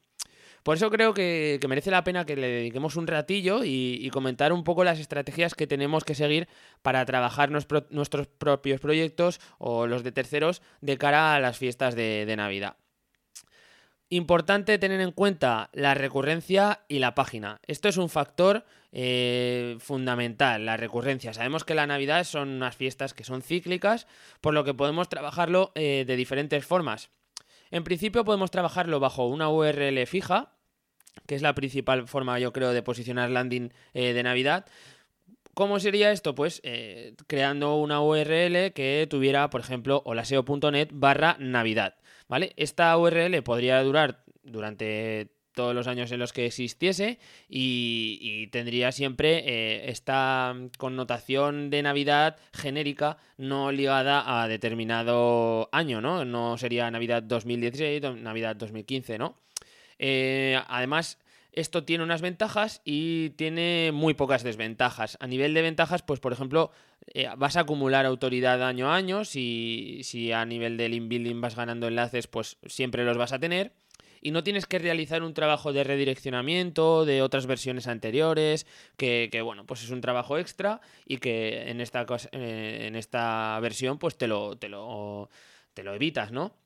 Por 0.64 0.78
eso 0.78 0.90
creo 0.90 1.14
que, 1.14 1.60
merece 1.68 1.92
la 1.92 2.06
pena 2.06 2.26
que 2.26 2.38
le 2.38 2.48
dediquemos 2.48 2.96
un 2.96 3.06
ratillo 3.06 3.66
y, 3.66 4.10
comentar 4.12 4.54
un 4.54 4.64
poco 4.64 4.86
las 4.86 5.00
estrategias 5.00 5.56
que 5.56 5.68
tenemos 5.68 6.06
que 6.06 6.16
seguir 6.16 6.48
para 6.82 7.06
trabajar 7.06 7.52
nuestros 7.52 8.28
propios 8.28 8.80
proyectos 8.80 9.42
o 9.58 9.88
los 9.88 10.04
de 10.04 10.14
terceros 10.14 10.62
de 10.80 10.98
cara 10.98 11.36
a 11.36 11.40
las 11.42 11.58
fiestas 11.58 11.96
de, 11.96 12.34
Navidad. 12.38 12.78
Importante 14.10 14.78
tener 14.78 15.02
en 15.02 15.12
cuenta 15.12 15.70
la 15.74 15.96
recurrencia 15.96 16.82
y 16.88 17.00
la 17.00 17.14
página. 17.14 17.60
Esto 17.68 17.90
es 17.90 17.98
un 17.98 18.10
factor 18.10 18.64
eh, 18.92 19.76
fundamental, 19.80 20.66
la 20.66 20.78
recurrencia. 20.78 21.34
Sabemos 21.34 21.64
que 21.64 21.76
la 21.76 21.88
Navidad 21.88 22.24
son 22.24 22.50
unas 22.50 22.76
fiestas 22.76 23.14
que 23.14 23.24
son 23.24 23.42
cíclicas, 23.42 24.08
por 24.40 24.54
lo 24.54 24.64
que 24.64 24.74
podemos 24.74 25.10
trabajarlo 25.10 25.72
eh, 25.76 26.06
de 26.08 26.16
diferentes 26.16 26.66
formas. 26.66 27.10
En 27.74 27.84
principio 27.84 28.24
podemos 28.24 28.52
trabajarlo 28.52 29.00
bajo 29.00 29.26
una 29.26 29.50
URL 29.50 30.06
fija, 30.06 30.53
que 31.26 31.36
es 31.36 31.42
la 31.42 31.56
principal 31.56 32.08
forma, 32.08 32.40
yo 32.40 32.54
creo, 32.54 32.72
de 32.72 32.84
posicionar 32.84 33.30
landing 33.30 33.72
eh, 33.94 34.14
de 34.14 34.24
Navidad. 34.24 34.66
¿Cómo 35.54 35.80
sería 35.80 36.12
esto? 36.12 36.34
Pues 36.34 36.62
eh, 36.64 37.14
creando 37.28 37.76
una 37.76 38.02
URL 38.02 38.74
que 38.74 39.08
tuviera, 39.10 39.50
por 39.50 39.62
ejemplo, 39.62 40.02
holaseo.net 40.06 40.90
barra 40.92 41.38
Navidad. 41.40 41.96
¿Vale? 42.28 42.54
Esta 42.56 42.98
URL 42.98 43.44
podría 43.44 43.84
durar 43.84 44.24
durante 44.44 45.30
todos 45.54 45.74
los 45.74 45.88
años 45.88 46.12
en 46.12 46.20
los 46.20 46.34
que 46.34 46.46
existiese 46.46 47.20
y, 47.48 48.48
tendría 48.48 48.92
siempre 48.92 49.44
eh, 49.46 49.90
esta 49.90 50.56
connotación 50.78 51.70
de 51.70 51.82
Navidad 51.82 52.38
genérica 52.54 53.18
no 53.38 53.72
ligada 53.72 54.42
a 54.42 54.48
determinado 54.48 55.70
año, 55.72 56.02
¿no? 56.02 56.26
No 56.26 56.58
sería 56.58 56.90
Navidad 56.92 57.24
2016, 57.24 58.02
Navidad 58.18 58.56
2015, 58.56 59.18
¿no? 59.18 59.38
Eh, 60.06 60.62
además, 60.68 61.18
esto 61.54 61.86
tiene 61.86 62.04
unas 62.04 62.22
ventajas 62.22 62.82
y 62.84 63.30
tiene 63.32 63.92
muy 63.94 64.14
pocas 64.14 64.44
desventajas. 64.44 65.18
A 65.22 65.28
nivel 65.28 65.54
de 65.54 65.62
ventajas, 65.62 66.02
pues 66.02 66.20
por 66.20 66.34
ejemplo, 66.34 66.72
eh, 67.14 67.30
vas 67.38 67.56
a 67.56 67.62
acumular 67.62 68.06
autoridad 68.06 68.62
año 68.68 68.92
a 68.92 68.98
año. 68.98 69.24
Si, 69.24 70.02
si 70.04 70.34
a 70.34 70.44
nivel 70.44 70.76
del 70.76 70.94
inbuilding 70.94 71.40
vas 71.40 71.56
ganando 71.56 71.88
enlaces, 71.88 72.28
pues 72.28 72.58
siempre 72.66 73.06
los 73.06 73.18
vas 73.18 73.32
a 73.32 73.40
tener 73.40 73.72
y 74.22 74.32
no 74.32 74.44
tienes 74.44 74.66
que 74.66 74.78
realizar 74.78 75.24
un 75.24 75.34
trabajo 75.34 75.72
de 75.72 75.86
redireccionamiento 75.86 77.06
de 77.06 77.22
otras 77.22 77.46
versiones 77.46 77.88
anteriores, 77.88 78.68
que, 78.98 79.30
bueno, 79.42 79.66
pues 79.66 79.84
es 79.84 79.90
un 79.90 80.02
trabajo 80.02 80.38
extra 80.38 80.82
y 81.06 81.18
que 81.18 81.70
en 81.70 81.80
esta, 81.80 82.06
eh, 82.34 82.86
en 82.88 82.98
esta 82.98 83.58
versión 83.62 84.00
pues 84.00 84.18
te 84.18 84.28
lo, 84.28 84.58
te 84.58 84.68
lo, 84.68 85.30
te 85.74 85.84
lo 85.84 85.94
evitas, 85.94 86.34
¿no? 86.34 86.58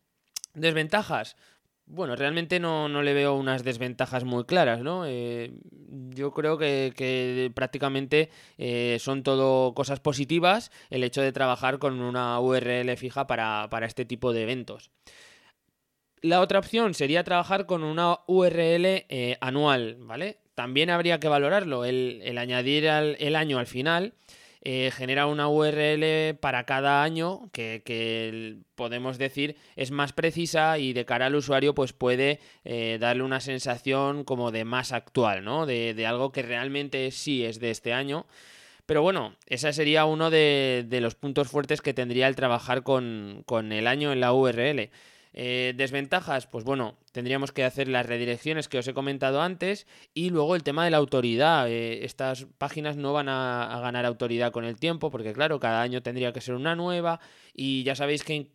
Desventajas. 0.55 1.35
Bueno, 1.89 2.17
realmente 2.17 2.59
no, 2.59 2.89
le 2.89 3.13
veo 3.13 3.35
unas 3.35 3.63
desventajas 3.63 4.25
muy 4.25 4.43
claras, 4.43 4.81
¿no? 4.81 5.05
Eh, 5.05 5.53
yo 6.13 6.33
creo 6.33 6.57
que, 6.57 7.49
prácticamente 7.55 8.29
eh, 8.57 8.97
son 8.99 9.23
todo 9.23 9.73
cosas 9.73 10.01
positivas 10.01 10.69
el 10.89 11.05
hecho 11.05 11.21
de 11.21 11.31
trabajar 11.31 11.79
con 11.79 12.01
una 12.01 12.41
URL 12.41 12.97
fija 12.97 13.25
para, 13.25 13.69
para 13.69 13.85
este 13.85 14.03
tipo 14.03 14.33
de 14.33 14.43
eventos. 14.43 14.91
La 16.21 16.41
otra 16.41 16.59
opción 16.59 16.93
sería 16.93 17.23
trabajar 17.23 17.65
con 17.65 17.83
una 17.83 18.19
URL 18.27 19.05
eh, 19.07 19.37
anual, 19.39 19.95
¿vale? 20.01 20.39
También 20.55 20.89
habría 20.89 21.21
que 21.21 21.29
valorarlo, 21.29 21.85
el, 21.85 22.37
añadir 22.37 22.85
el 22.85 23.35
año 23.35 23.59
al 23.59 23.67
final 23.67 24.13
eh, 24.69 24.91
genera 24.91 25.27
una 25.27 25.47
URL 25.47 26.35
para 26.41 26.65
cada 26.65 27.01
año 27.01 27.49
que, 27.53 28.57
podemos 28.75 29.17
decir 29.17 29.55
es 29.77 29.91
más 29.91 30.11
precisa 30.11 30.77
y 30.77 30.91
de 30.91 31.05
cara 31.05 31.27
al 31.27 31.35
usuario 31.35 31.73
pues 31.73 31.93
puede 31.93 32.41
eh, 32.65 32.97
darle 32.99 33.23
una 33.23 33.39
sensación 33.39 34.25
como 34.25 34.51
de 34.51 34.65
más 34.65 34.91
actual, 34.91 35.45
¿no? 35.45 35.65
De, 35.65 35.93
de 35.93 36.05
algo 36.05 36.33
que 36.33 36.41
realmente 36.41 37.11
sí 37.11 37.45
es 37.45 37.61
de 37.61 37.71
este 37.71 37.93
año. 37.93 38.25
Pero 38.85 39.01
bueno, 39.01 39.37
ese 39.45 39.71
sería 39.71 40.03
uno 40.03 40.29
de, 40.29 40.85
los 40.99 41.15
puntos 41.15 41.47
fuertes 41.47 41.79
que 41.79 41.93
tendría 41.93 42.27
el 42.27 42.35
trabajar 42.35 42.83
con, 42.83 43.43
con 43.45 43.71
el 43.71 43.87
año 43.87 44.11
en 44.11 44.19
la 44.19 44.33
URL. 44.33 44.89
Eh, 45.39 45.73
desventajas, 45.75 46.47
pues 46.47 46.63
bueno, 46.63 46.97
tendríamos 47.11 47.51
que 47.51 47.63
hacer 47.63 47.87
las 47.87 48.07
redirecciones 48.07 48.67
que 48.67 48.79
os 48.79 48.87
he 48.87 48.95
comentado 48.95 49.39
antes 49.39 49.85
y 50.15 50.31
luego 50.31 50.55
el 50.55 50.63
tema 50.63 50.83
de 50.83 50.89
la 50.89 50.97
autoridad. 50.97 51.69
Eh, 51.69 52.03
estas 52.05 52.47
páginas 52.57 52.97
no 52.97 53.13
van 53.13 53.29
a, 53.29 53.79
ganar 53.83 54.07
autoridad 54.07 54.51
con 54.51 54.65
el 54.65 54.77
tiempo 54.79 55.11
porque 55.11 55.33
claro, 55.33 55.59
cada 55.59 55.83
año 55.83 56.01
tendría 56.01 56.33
que 56.33 56.41
ser 56.41 56.55
una 56.55 56.75
nueva 56.75 57.19
y 57.53 57.83
ya 57.83 57.93
sabéis 57.93 58.23
que 58.23 58.49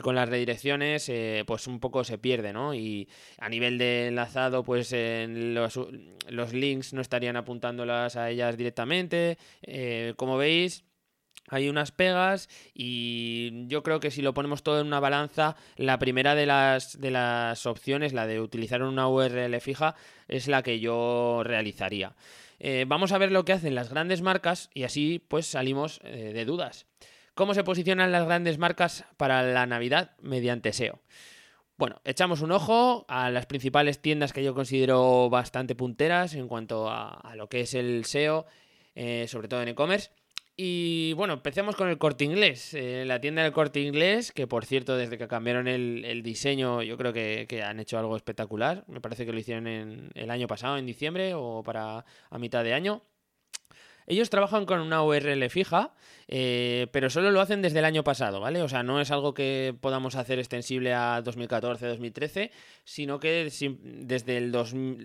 con 0.00 0.14
las 0.14 0.28
redirecciones 0.28 1.08
eh, 1.08 1.42
pues 1.44 1.66
un 1.66 1.80
poco 1.80 2.04
se 2.04 2.18
pierde, 2.18 2.52
¿no? 2.52 2.72
Y 2.72 3.08
a 3.38 3.48
nivel 3.48 3.76
de 3.76 4.06
enlazado 4.06 4.62
pues 4.62 4.94
los, 4.94 5.80
los, 6.28 6.52
links 6.52 6.92
no 6.92 7.00
estarían 7.00 7.34
apuntándolas 7.34 8.14
a 8.14 8.30
ellas 8.30 8.56
directamente. 8.56 9.38
como 10.16 10.36
veis, 10.36 10.84
hay 11.48 11.68
unas 11.68 11.92
pegas 11.92 12.48
y 12.74 13.66
yo 13.66 13.82
creo 13.82 14.00
que 14.00 14.10
si 14.10 14.22
lo 14.22 14.34
ponemos 14.34 14.62
todo 14.62 14.80
en 14.80 14.86
una 14.86 15.00
balanza, 15.00 15.56
la 15.76 15.98
primera 15.98 16.34
de 16.34 16.46
las, 16.46 17.00
de 17.00 17.10
las 17.10 17.66
opciones, 17.66 18.12
la 18.12 18.26
de 18.26 18.40
utilizar 18.40 18.82
una 18.82 19.08
URL 19.08 19.60
fija, 19.60 19.94
es 20.28 20.48
la 20.48 20.62
que 20.62 20.80
yo 20.80 21.42
realizaría. 21.44 22.14
Eh, 22.60 22.84
vamos 22.88 23.12
a 23.12 23.18
ver 23.18 23.30
lo 23.30 23.44
que 23.44 23.52
hacen 23.52 23.74
las 23.74 23.90
grandes 23.90 24.22
marcas 24.22 24.70
y 24.74 24.84
así 24.84 25.24
pues 25.28 25.46
salimos 25.46 26.00
eh, 26.04 26.32
de 26.34 26.44
dudas. 26.44 26.86
¿Cómo 27.34 27.54
se 27.54 27.62
posicionan 27.62 28.10
las 28.10 28.26
grandes 28.26 28.58
marcas 28.58 29.04
para 29.16 29.42
la 29.44 29.64
Navidad 29.66 30.16
mediante 30.20 30.72
SEO? 30.72 31.00
Bueno, 31.76 32.00
echamos 32.04 32.40
un 32.40 32.50
ojo 32.50 33.04
a 33.06 33.30
las 33.30 33.46
principales 33.46 34.02
tiendas 34.02 34.32
que 34.32 34.42
yo 34.42 34.52
considero 34.52 35.30
bastante 35.30 35.76
punteras 35.76 36.34
en 36.34 36.48
cuanto 36.48 36.90
a, 36.90 37.34
lo 37.36 37.48
que 37.48 37.60
es 37.60 37.74
el 37.74 38.04
SEO, 38.04 38.46
eh, 38.96 39.26
sobre 39.28 39.46
todo 39.46 39.62
en 39.62 39.68
e-commerce. 39.68 40.10
Y 40.60 41.12
bueno, 41.12 41.34
empecemos 41.34 41.76
con 41.76 41.88
el 41.88 41.98
corte 41.98 42.24
inglés. 42.24 42.74
Eh, 42.74 43.04
la 43.06 43.20
tienda 43.20 43.44
del 43.44 43.52
corte 43.52 43.80
inglés, 43.80 44.32
que 44.32 44.48
por 44.48 44.64
cierto, 44.64 44.96
desde 44.96 45.16
que 45.16 45.28
cambiaron 45.28 45.68
el, 45.68 46.20
diseño, 46.24 46.82
yo 46.82 46.96
creo 46.96 47.12
que, 47.12 47.46
que, 47.48 47.62
han 47.62 47.78
hecho 47.78 47.96
algo 47.96 48.16
espectacular. 48.16 48.84
Me 48.88 49.00
parece 49.00 49.24
que 49.24 49.32
lo 49.32 49.38
hicieron 49.38 49.68
en, 49.68 50.10
el 50.14 50.30
año 50.32 50.48
pasado, 50.48 50.76
en 50.76 50.84
diciembre, 50.84 51.34
o 51.34 51.62
para 51.64 52.04
a 52.28 52.38
mitad 52.40 52.64
de 52.64 52.74
año. 52.74 53.04
Ellos 54.08 54.30
trabajan 54.30 54.64
con 54.64 54.80
una 54.80 55.02
URL 55.02 55.50
fija, 55.50 55.92
eh, 56.28 56.86
pero 56.92 57.10
solo 57.10 57.30
lo 57.30 57.42
hacen 57.42 57.60
desde 57.60 57.80
el 57.80 57.84
año 57.84 58.02
pasado, 58.04 58.40
¿vale? 58.40 58.62
O 58.62 58.68
sea, 58.68 58.82
no 58.82 59.02
es 59.02 59.10
algo 59.10 59.34
que 59.34 59.76
podamos 59.78 60.16
hacer 60.16 60.38
extensible 60.38 60.94
a 60.94 61.22
2014-2013, 61.22 62.50
sino 62.84 63.20
que 63.20 63.44
desde, 63.44 64.40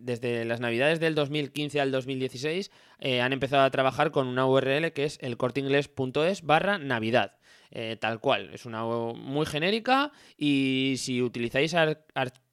desde 0.02 0.46
las 0.46 0.62
navidades 0.62 1.02
del 1.02 1.16
2015 1.16 1.82
al 1.82 1.92
2016 1.92 2.72
eh, 3.00 3.20
han 3.20 3.34
empezado 3.34 3.64
a 3.64 3.72
trabajar 3.72 4.12
con 4.12 4.26
una 4.28 4.48
URL 4.48 4.94
que 4.94 5.04
es 5.04 5.18
elcorteingles.es 5.22 6.44
barra 6.44 6.78
navidad. 6.78 7.34
Eh, 7.72 7.98
tal 8.00 8.22
cual, 8.22 8.52
es 8.54 8.66
una 8.66 8.86
muy 8.86 9.46
genérica 9.48 10.12
y 10.38 10.94
si 10.98 11.22
utilizáis 11.24 11.74
archive.org 11.74 12.46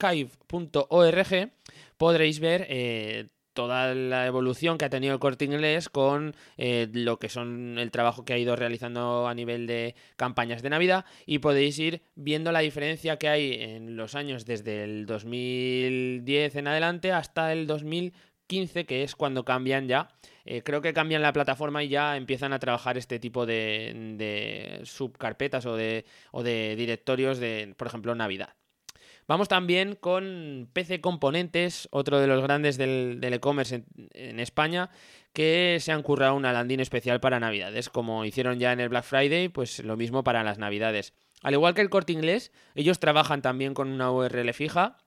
podréis 1.99 2.41
ver 2.41 2.67
toda 3.53 3.95
la 3.95 4.27
evolución 4.27 4.79
que 4.79 4.85
ha 4.85 4.91
tenido 4.91 5.15
el 5.15 5.21
corte 5.21 5.45
inglés 5.45 5.89
con 5.89 6.35
eh, 6.57 6.89
lo 6.93 7.19
que 7.19 7.29
son 7.29 7.79
el 7.79 7.91
trabajo 7.91 8.25
que 8.25 8.33
ha 8.33 8.39
ido 8.39 8.57
realizando 8.57 9.29
a 9.29 9.35
nivel 9.35 9.67
de 9.67 9.95
campañas 10.17 10.63
de 10.63 10.71
Navidad 10.71 11.05
y 11.27 11.39
podéis 11.39 11.79
ir 11.79 12.03
viendo 12.15 12.53
la 12.53 12.61
diferencia 12.61 13.19
que 13.19 13.29
hay 13.29 13.55
en 13.55 13.97
los 13.97 14.15
años 14.15 14.45
desde 14.47 14.85
el 14.85 15.07
2010 15.07 16.57
en 16.57 16.69
adelante 16.69 17.13
hasta 17.13 17.53
el 17.53 17.67
2015 17.67 18.87
que 18.87 19.03
es 19.03 19.17
cuando 19.17 19.45
cambian 19.45 19.89
ya. 19.89 20.09
Eh, 20.45 20.63
creo 20.63 20.81
que 20.81 20.93
cambian 20.93 21.23
la 21.23 21.33
plataforma 21.33 21.85
y 21.85 21.89
ya 21.89 22.17
empiezan 22.17 22.53
a 22.53 22.59
trabajar 22.59 22.99
este 22.99 23.19
tipo 23.19 23.47
de, 23.47 24.81
subcarpetas 24.85 25.67
o 25.67 25.77
de, 25.77 26.05
o 26.33 26.43
de 26.43 26.75
directorios 26.77 27.39
de, 27.39 27.75
por 27.77 27.87
ejemplo, 27.87 28.15
Navidad. 28.15 28.55
Vamos 29.31 29.47
también 29.47 29.95
con 29.95 30.69
PC 30.73 31.01
Componentes, 31.01 31.87
otro 31.93 32.19
de 32.19 32.27
los 32.27 32.43
grandes 32.43 32.77
del 32.77 33.23
e-commerce 33.23 33.85
en, 34.13 34.41
España, 34.41 34.91
que 35.33 35.79
se 35.79 35.93
han 35.93 36.03
currado 36.03 36.35
una 36.35 36.53
landing 36.53 36.81
especial 36.81 37.21
para 37.21 37.39
Navidades, 37.39 37.91
como 37.91 38.25
hicieron 38.25 38.59
ya 38.59 38.73
en 38.73 38.81
el 38.81 38.89
Black 38.89 39.05
Friday, 39.05 39.49
pues 39.49 39.85
lo 39.85 39.97
mismo 39.97 40.25
para 40.25 40.43
las 40.43 40.59
Navidades. 40.59 41.15
Al 41.45 41.53
igual 41.53 41.75
que 41.75 41.81
el 41.81 41.91
corte 41.91 42.13
inglés, 42.13 42.51
ellos 42.75 42.99
trabajan 42.99 43.41
también 43.41 43.73
con 43.73 43.93
una 43.93 44.11
URL 44.11 44.53
fija 44.53 44.99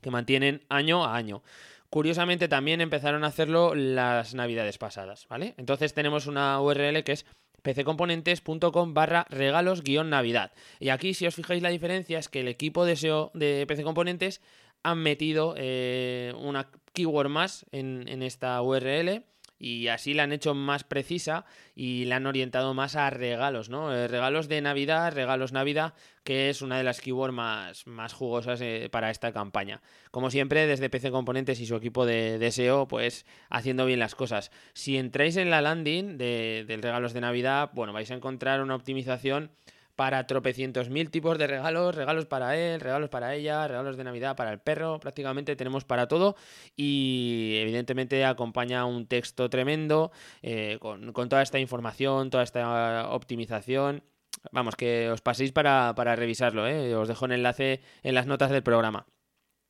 que 0.00 0.10
mantienen 0.10 0.64
año 0.70 1.04
a 1.04 1.14
año. 1.14 1.42
Curiosamente 1.90 2.48
también 2.48 2.80
empezaron 2.80 3.24
a 3.24 3.28
hacerlo 3.28 3.74
las 3.74 4.34
navidades 4.34 4.76
pasadas, 4.76 5.26
¿vale? 5.28 5.54
Entonces 5.56 5.94
tenemos 5.94 6.26
una 6.26 6.60
URL 6.60 7.02
que 7.02 7.12
es 7.12 7.26
pccomponentes.com 7.62 8.94
barra 8.94 9.26
regalos 9.30 9.82
guion 9.82 10.10
navidad. 10.10 10.52
Y 10.80 10.90
aquí 10.90 11.14
si 11.14 11.26
os 11.26 11.34
fijáis 11.34 11.62
la 11.62 11.70
diferencia 11.70 12.18
es 12.18 12.28
que 12.28 12.40
el 12.40 12.48
equipo 12.48 12.84
de 12.84 12.96
SEO 12.96 13.30
de 13.34 13.64
PC 13.66 13.84
Componentes 13.84 14.40
han 14.82 14.98
metido 14.98 15.54
eh, 15.56 16.32
una 16.38 16.70
keyword 16.92 17.28
más 17.28 17.66
en, 17.72 18.06
en 18.08 18.22
esta 18.22 18.60
URL 18.62 19.24
y 19.58 19.88
así 19.88 20.14
la 20.14 20.22
han 20.22 20.32
hecho 20.32 20.54
más 20.54 20.84
precisa 20.84 21.44
y 21.74 22.04
la 22.04 22.16
han 22.16 22.26
orientado 22.26 22.74
más 22.74 22.96
a 22.96 23.10
regalos, 23.10 23.68
¿no? 23.68 23.92
Eh, 23.92 24.08
regalos 24.08 24.48
de 24.48 24.60
Navidad, 24.60 25.12
regalos 25.12 25.52
Navidad, 25.52 25.94
que 26.24 26.50
es 26.50 26.62
una 26.62 26.78
de 26.78 26.84
las 26.84 27.00
keywords 27.00 27.34
más, 27.34 27.86
más 27.86 28.12
jugosas 28.12 28.60
eh, 28.60 28.88
para 28.90 29.10
esta 29.10 29.32
campaña. 29.32 29.80
Como 30.10 30.30
siempre, 30.30 30.66
desde 30.66 30.90
PC 30.90 31.10
Componentes 31.10 31.60
y 31.60 31.66
su 31.66 31.74
equipo 31.74 32.06
de, 32.06 32.38
de 32.38 32.52
SEO, 32.52 32.86
pues 32.86 33.26
haciendo 33.50 33.84
bien 33.86 33.98
las 33.98 34.14
cosas. 34.14 34.50
Si 34.74 34.96
entráis 34.96 35.36
en 35.36 35.50
la 35.50 35.60
landing 35.60 36.18
de, 36.18 36.64
del 36.66 36.82
regalos 36.82 37.12
de 37.12 37.20
Navidad, 37.20 37.70
bueno, 37.72 37.92
vais 37.92 38.10
a 38.10 38.14
encontrar 38.14 38.60
una 38.60 38.74
optimización 38.74 39.50
para 39.98 40.28
tropecientos 40.28 40.90
mil 40.90 41.10
tipos 41.10 41.36
de 41.38 41.48
regalos, 41.48 41.92
regalos 41.92 42.24
para 42.26 42.56
él, 42.56 42.80
regalos 42.80 43.10
para 43.10 43.34
ella, 43.34 43.66
regalos 43.66 43.96
de 43.96 44.04
Navidad 44.04 44.36
para 44.36 44.52
el 44.52 44.60
perro, 44.60 45.00
prácticamente 45.00 45.56
tenemos 45.56 45.84
para 45.84 46.06
todo 46.06 46.36
y 46.76 47.56
evidentemente 47.56 48.24
acompaña 48.24 48.84
un 48.84 49.08
texto 49.08 49.50
tremendo 49.50 50.12
eh, 50.40 50.78
con, 50.78 51.12
toda 51.12 51.42
esta 51.42 51.58
información, 51.58 52.30
toda 52.30 52.44
esta 52.44 53.08
optimización. 53.10 54.04
Vamos, 54.52 54.76
que 54.76 55.10
os 55.10 55.20
paséis 55.20 55.50
para, 55.50 55.92
revisarlo, 56.14 56.68
¿eh? 56.68 56.94
os 56.94 57.08
dejo 57.08 57.24
un 57.24 57.32
enlace 57.32 57.80
en 58.04 58.14
las 58.14 58.28
notas 58.28 58.52
del 58.52 58.62
programa. 58.62 59.04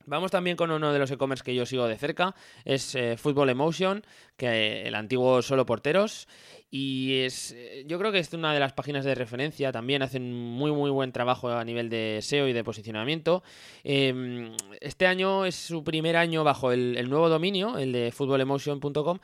Vamos 0.08 0.30
también 0.30 0.56
con 0.56 0.70
uno 0.70 0.90
de 0.92 0.98
los 0.98 1.10
e-commerce 1.10 1.44
que 1.44 1.54
yo 1.54 1.66
sigo 1.66 1.86
de 1.86 1.98
cerca, 1.98 2.34
es 2.64 2.94
eh, 2.94 3.18
Football 3.18 3.50
Emotion, 3.50 4.02
que 4.38 4.82
el 4.82 4.94
antiguo 4.94 5.42
solo 5.42 5.66
porteros. 5.66 6.28
Y 6.70 7.20
es, 7.20 7.52
eh, 7.52 7.84
yo 7.86 7.98
creo 7.98 8.12
que 8.12 8.18
es 8.18 8.32
una 8.34 8.52
de 8.52 8.60
las 8.60 8.74
páginas 8.74 9.04
de 9.04 9.14
referencia, 9.14 9.72
también 9.72 10.02
hacen 10.02 10.34
muy 10.34 10.70
muy 10.70 10.90
buen 10.90 11.12
trabajo 11.12 11.48
a 11.48 11.64
nivel 11.64 11.88
de 11.88 12.18
SEO 12.20 12.46
y 12.46 12.52
de 12.52 12.62
posicionamiento. 12.62 13.42
Em, 13.84 14.52
este 14.80 15.06
año 15.06 15.46
es 15.46 15.54
su 15.54 15.82
primer 15.82 16.16
año 16.16 16.44
bajo 16.44 16.70
el, 16.72 17.08
nuevo 17.08 17.30
dominio, 17.30 17.78
el 17.78 17.92
de 17.92 18.12
footballemotion.com, 18.12 19.18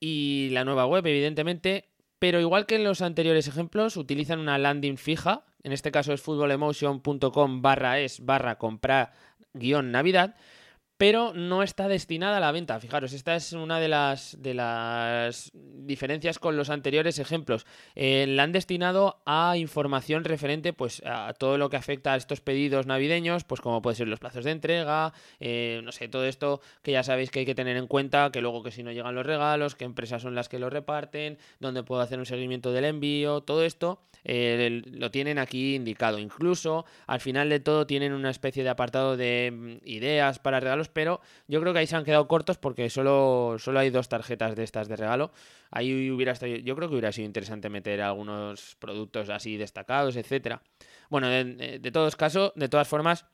y 0.00 0.48
la 0.50 0.64
nueva 0.64 0.86
web, 0.86 1.06
evidentemente. 1.06 1.84
Pero 2.18 2.40
igual 2.40 2.66
que 2.66 2.74
en 2.76 2.84
los 2.84 3.00
anteriores 3.00 3.46
ejemplos, 3.46 3.96
utilizan 3.96 4.40
una 4.40 4.58
landing 4.58 4.96
fija, 4.96 5.44
en 5.62 5.72
este 5.72 5.92
caso 5.92 6.12
es 6.12 6.20
footballemotion.com 6.20 7.62
barra 7.62 8.00
es 8.00 8.24
barra 8.24 8.58
comprar 8.58 9.12
guion 9.52 9.92
Navidad, 9.92 10.34
pero 10.98 11.32
no 11.32 11.62
está 11.62 11.86
destinada 11.86 12.36
a 12.36 12.40
la 12.40 12.52
venta. 12.52 12.78
Fijaros, 12.80 13.12
esta 13.12 13.36
es 13.36 13.52
una 13.52 13.78
de 13.78 13.88
las, 13.88 14.36
de 14.42 14.52
las 14.52 15.52
diferencias 15.54 16.40
con 16.40 16.56
los 16.56 16.70
anteriores 16.70 17.20
ejemplos. 17.20 17.66
Eh, 17.94 18.26
la 18.28 18.42
han 18.42 18.52
destinado 18.52 19.22
a 19.24 19.56
información 19.56 20.24
referente 20.24 20.72
pues, 20.72 21.00
a 21.06 21.32
todo 21.34 21.56
lo 21.56 21.70
que 21.70 21.76
afecta 21.76 22.12
a 22.12 22.16
estos 22.16 22.40
pedidos 22.40 22.86
navideños, 22.86 23.44
pues 23.44 23.60
como 23.60 23.80
pueden 23.80 23.96
ser 23.96 24.08
los 24.08 24.18
plazos 24.18 24.44
de 24.44 24.50
entrega, 24.50 25.12
eh, 25.38 25.80
no 25.84 25.92
sé, 25.92 26.08
todo 26.08 26.24
esto 26.24 26.60
que 26.82 26.92
ya 26.92 27.04
sabéis 27.04 27.30
que 27.30 27.40
hay 27.40 27.46
que 27.46 27.54
tener 27.54 27.76
en 27.76 27.86
cuenta, 27.86 28.30
que 28.32 28.40
luego 28.40 28.64
que 28.64 28.72
si 28.72 28.82
no 28.82 28.90
llegan 28.90 29.14
los 29.14 29.24
regalos, 29.24 29.76
qué 29.76 29.84
empresas 29.84 30.22
son 30.22 30.34
las 30.34 30.48
que 30.48 30.58
lo 30.58 30.68
reparten, 30.68 31.38
dónde 31.60 31.84
puedo 31.84 32.02
hacer 32.02 32.18
un 32.18 32.26
seguimiento 32.26 32.72
del 32.72 32.84
envío, 32.84 33.42
todo 33.42 33.64
esto 33.64 34.00
eh, 34.24 34.82
lo 34.84 35.10
tienen 35.10 35.38
aquí 35.38 35.74
indicado. 35.74 36.18
Incluso 36.18 36.84
al 37.06 37.20
final 37.20 37.48
de 37.48 37.60
todo 37.60 37.86
tienen 37.86 38.12
una 38.12 38.30
especie 38.30 38.62
de 38.62 38.68
apartado 38.68 39.16
de 39.16 39.52
mm, 39.52 39.88
ideas 39.88 40.38
para 40.38 40.60
regalos, 40.60 40.87
pero 40.88 41.20
yo 41.46 41.60
creo 41.60 41.72
que 41.72 41.80
ahí 41.80 41.86
se 41.86 41.96
han 41.96 42.04
quedado 42.04 42.28
cortos 42.28 42.58
porque 42.58 42.90
solo, 42.90 43.56
solo 43.58 43.78
hay 43.78 43.90
dos 43.90 44.08
tarjetas 44.08 44.56
de 44.56 44.64
estas 44.64 44.88
de 44.88 44.96
regalo. 44.96 45.32
Ahí 45.70 46.10
hubiera 46.10 46.32
estado, 46.32 46.54
yo 46.56 46.76
creo 46.76 46.88
que 46.88 46.94
hubiera 46.94 47.12
sido 47.12 47.26
interesante 47.26 47.68
meter 47.68 48.00
algunos 48.00 48.76
productos 48.76 49.28
así 49.30 49.56
destacados, 49.56 50.16
etcétera. 50.16 50.62
Bueno, 51.10 51.28
de, 51.28 51.90
todos 51.92 52.16
casos, 52.16 52.52
de 52.54 52.68
todas 52.68 52.88
formas, 52.88 53.26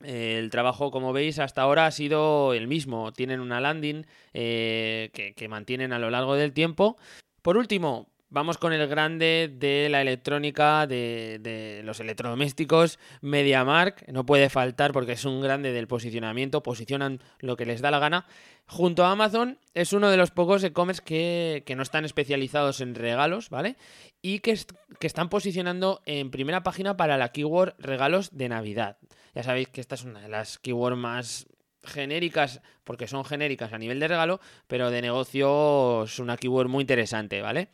el 0.00 0.50
trabajo, 0.50 0.90
como 0.90 1.12
veis, 1.12 1.38
hasta 1.38 1.62
ahora 1.62 1.86
ha 1.86 1.90
sido 1.90 2.54
el 2.54 2.66
mismo. 2.66 3.12
Tienen 3.12 3.40
una 3.40 3.60
landing 3.60 4.06
eh, 4.32 5.10
que, 5.12 5.34
que 5.34 5.48
mantienen 5.48 5.92
a 5.92 5.98
lo 5.98 6.10
largo 6.10 6.34
del 6.34 6.52
tiempo. 6.52 6.96
Por 7.42 7.56
último, 7.56 8.13
Vamos 8.34 8.58
con 8.58 8.72
el 8.72 8.88
grande 8.88 9.48
de 9.60 9.86
la 9.88 10.02
electrónica, 10.02 10.88
de, 10.88 11.82
los 11.84 12.00
electrodomésticos, 12.00 12.98
MediaMark. 13.20 14.08
No 14.08 14.26
puede 14.26 14.50
faltar 14.50 14.92
porque 14.92 15.12
es 15.12 15.24
un 15.24 15.40
grande 15.40 15.70
del 15.70 15.86
posicionamiento, 15.86 16.60
posicionan 16.60 17.20
lo 17.38 17.56
que 17.56 17.64
les 17.64 17.80
da 17.80 17.92
la 17.92 18.00
gana. 18.00 18.26
Junto 18.66 19.04
a 19.04 19.12
Amazon 19.12 19.60
es 19.72 19.92
uno 19.92 20.10
de 20.10 20.16
los 20.16 20.32
pocos 20.32 20.64
e-commerce 20.64 21.00
que, 21.04 21.74
no 21.76 21.84
están 21.84 22.04
especializados 22.04 22.80
en 22.80 22.96
regalos, 22.96 23.50
¿vale? 23.50 23.76
Y 24.20 24.40
que, 24.40 24.58
que 24.98 25.06
están 25.06 25.28
posicionando 25.28 26.02
en 26.04 26.32
primera 26.32 26.64
página 26.64 26.96
para 26.96 27.16
la 27.16 27.28
keyword 27.28 27.76
regalos 27.78 28.36
de 28.36 28.48
Navidad. 28.48 28.98
Ya 29.36 29.44
sabéis 29.44 29.68
que 29.68 29.80
esta 29.80 29.94
es 29.94 30.02
una 30.02 30.18
de 30.18 30.28
las 30.28 30.58
keywords 30.58 30.98
más 30.98 31.46
genéricas, 31.84 32.62
porque 32.82 33.06
son 33.06 33.24
genéricas 33.24 33.72
a 33.72 33.78
nivel 33.78 34.00
de 34.00 34.08
regalo, 34.08 34.40
pero 34.66 34.90
de 34.90 35.02
negocio 35.02 36.02
es 36.02 36.18
una 36.18 36.36
keyword 36.36 36.68
muy 36.68 36.80
interesante, 36.80 37.40
¿vale? 37.40 37.68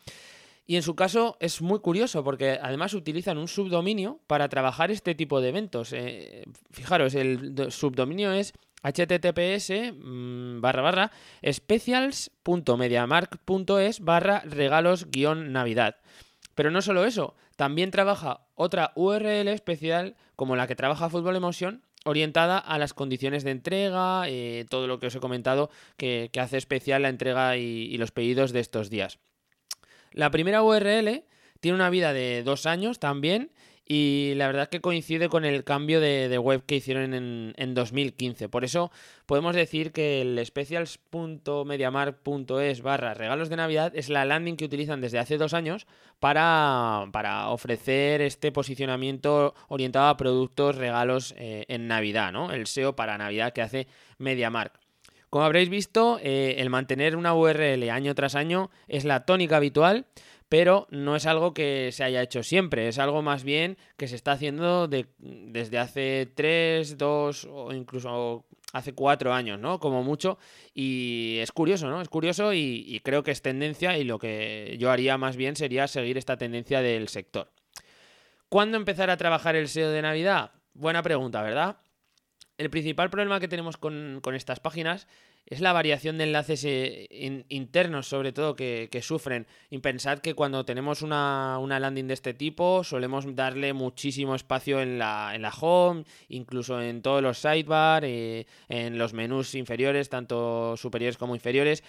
Y 0.71 0.77
en 0.77 0.85
su 0.85 0.95
caso 0.95 1.37
es 1.41 1.63
muy 1.63 1.81
curioso 1.81 2.23
porque 2.23 2.61
además 2.63 2.95
utilizan 2.95 3.39
un 3.39 3.49
subdominio 3.49 4.21
para 4.29 4.49
trabajar 4.49 4.93
este 4.93 5.17
tipo 5.17 5.41
de 5.41 5.49
eventos. 5.49 5.93
Eh, 5.93 6.45
fijaros, 6.71 7.17
el 7.17 7.73
subdominio 7.73 8.31
es 8.31 8.53
https 8.85 9.73
mm, 9.93 10.61
barra 10.61 10.83
barra 10.83 11.11
specials.mediamark.es 11.45 13.99
barra 13.99 14.45
regalos 14.47 15.11
guion 15.11 15.51
navidad. 15.51 15.97
Pero 16.55 16.71
no 16.71 16.83
solo 16.83 17.05
eso, 17.05 17.35
también 17.57 17.91
trabaja 17.91 18.47
otra 18.55 18.93
URL 18.95 19.49
especial 19.49 20.15
como 20.37 20.55
la 20.55 20.69
que 20.69 20.77
trabaja 20.77 21.11
Fútbol 21.11 21.35
Emotion 21.35 21.83
orientada 22.05 22.59
a 22.59 22.79
las 22.79 22.95
condiciones 22.95 23.43
de 23.43 23.51
entrega, 23.51 24.29
eh, 24.29 24.67
todo 24.71 24.87
lo 24.87 25.01
que 25.01 25.09
os 25.09 25.17
he 25.17 25.21
comentado 25.21 25.69
que, 25.97 26.31
hace 26.39 26.59
especial 26.59 27.03
la 27.03 27.09
entrega 27.09 27.57
y 27.57 27.99
los 27.99 28.13
pedidos 28.13 28.53
de 28.53 28.61
estos 28.61 28.89
días. 28.89 29.19
La 30.13 30.31
primera 30.31 30.63
URL 30.63 31.25
tiene 31.61 31.75
una 31.75 31.91
vida 31.91 32.13
de 32.13 32.43
dos 32.43 32.67
años 32.67 32.99
también 32.99 33.51
y 33.93 34.35
la 34.37 34.47
verdad 34.47 34.69
que 34.69 34.81
coincide 34.81 35.29
con 35.29 35.45
el 35.45 35.65
cambio 35.65 36.01
de, 36.01 36.39
web 36.39 36.65
que 36.65 36.77
hicieron 36.77 37.13
en, 37.13 37.75
2015. 37.75 38.49
Por 38.49 38.63
eso 38.63 38.93
podemos 39.27 39.57
decir 39.57 39.91
que 39.91 40.21
el 40.21 40.41
specials.mediamark.es 40.47 42.83
barra 42.83 43.15
regalos 43.15 43.49
de 43.49 43.57
Navidad 43.57 43.91
es 43.97 44.09
la 44.09 44.25
landing 44.25 44.57
que 44.57 44.65
utilizan 44.65 45.01
desde 45.01 45.19
hace 45.19 45.39
dos 45.39 45.55
años 45.55 45.89
para, 46.21 47.09
ofrecer 47.49 48.21
este 48.21 48.53
posicionamiento 48.53 49.57
orientado 49.67 50.09
a 50.09 50.17
productos, 50.17 50.77
regalos 50.77 51.35
eh, 51.37 51.65
en 51.67 51.89
Navidad, 51.89 52.31
¿no? 52.31 52.53
El 52.53 52.69
SEO 52.69 52.95
para 52.95 53.19
Navidad 53.19 53.53
que 53.53 53.63
hace 53.63 53.89
MediaMark. 54.19 54.90
Como 55.31 55.45
habréis 55.45 55.69
visto, 55.69 56.19
eh, 56.23 56.57
el 56.59 56.71
mantener 56.71 57.15
una 57.15 57.35
URL 57.35 57.89
año 57.89 58.15
tras 58.17 58.35
año 58.35 58.71
es 58.89 59.05
la 59.05 59.25
tónica 59.25 59.57
habitual, 59.57 60.07
pero 60.49 60.89
no 60.91 61.15
es 61.15 61.27
algo 61.27 61.55
que 61.55 61.91
se 61.93 62.03
haya 62.03 62.21
hecho 62.21 62.43
siempre, 62.43 62.89
es 62.89 62.99
algo 62.99 63.23
más 63.23 63.45
bien 63.45 63.79
que 63.97 64.09
se 64.09 64.17
está 64.17 64.33
haciendo 64.33 64.89
desde 64.89 65.79
hace 65.79 66.29
3, 66.35 66.99
2 66.99 67.49
o 67.49 67.73
incluso 67.73 68.45
hace 68.73 68.93
4 68.93 69.33
años, 69.33 69.61
¿no? 69.61 69.79
Como 69.79 70.03
mucho. 70.03 70.39
Y 70.75 71.39
es 71.39 71.53
curioso, 71.53 71.89
¿no? 71.89 72.03
Es 72.03 72.09
curioso 72.09 72.53
y, 72.53 72.85
y 72.85 72.99
creo 72.99 73.23
que 73.23 73.31
es 73.31 73.41
tendencia 73.41 73.97
y 73.97 74.03
lo 74.03 74.19
que 74.19 74.77
yo 74.81 74.91
haría 74.91 75.17
más 75.17 75.37
bien 75.37 75.55
sería 75.55 75.87
seguir 75.87 76.19
esta 76.19 76.37
tendencia 76.37 76.83
del 76.83 77.07
sector. 77.07 77.53
¿Cuándo 78.49 78.77
empezar 78.77 79.11
a 79.11 79.17
trabajar 79.17 79.55
el 79.55 79.69
SEO 79.69 79.91
de 79.91 80.03
Navidad? 80.03 80.51
Buena 80.75 81.05
pregunta, 81.05 81.41
¿verdad? 81.41 81.77
El 82.61 82.69
principal 82.69 83.09
problema 83.09 83.41
que 83.41 83.49
tenemos 83.49 83.79
con, 83.79 84.21
estas 84.35 84.61
páginas 84.61 85.09
es 85.47 85.63
la 85.63 85.73
variación 85.73 86.19
de 86.19 86.25
enlaces 86.25 86.63
eh, 86.67 87.09
internos, 87.49 88.07
sobre 88.07 88.33
todo, 88.33 88.55
que, 88.55 89.01
sufren. 89.03 89.47
Y 89.71 89.79
pensad 89.79 90.19
que 90.19 90.35
cuando 90.35 90.67
tenemos 90.67 91.01
una, 91.01 91.59
landing 91.59 92.07
de 92.07 92.15
este 92.15 92.35
tipo, 92.35 92.85
solemos 92.85 93.35
darle 93.35 93.73
muchísimo 93.73 94.35
espacio 94.35 94.83
en 94.83 94.99
la, 94.99 95.33
en 95.35 95.41
la 95.41 95.55
home, 95.59 96.05
incluso 96.29 96.83
en 96.83 97.01
todos 97.01 97.23
los 97.23 97.39
sidebar, 97.39 98.05
eh, 98.05 98.47
en 98.69 98.99
los 98.99 99.15
menús 99.15 99.55
inferiores, 99.55 100.11
tanto 100.11 100.77
superiores 100.77 101.17
como 101.17 101.35
inferiores. 101.35 101.83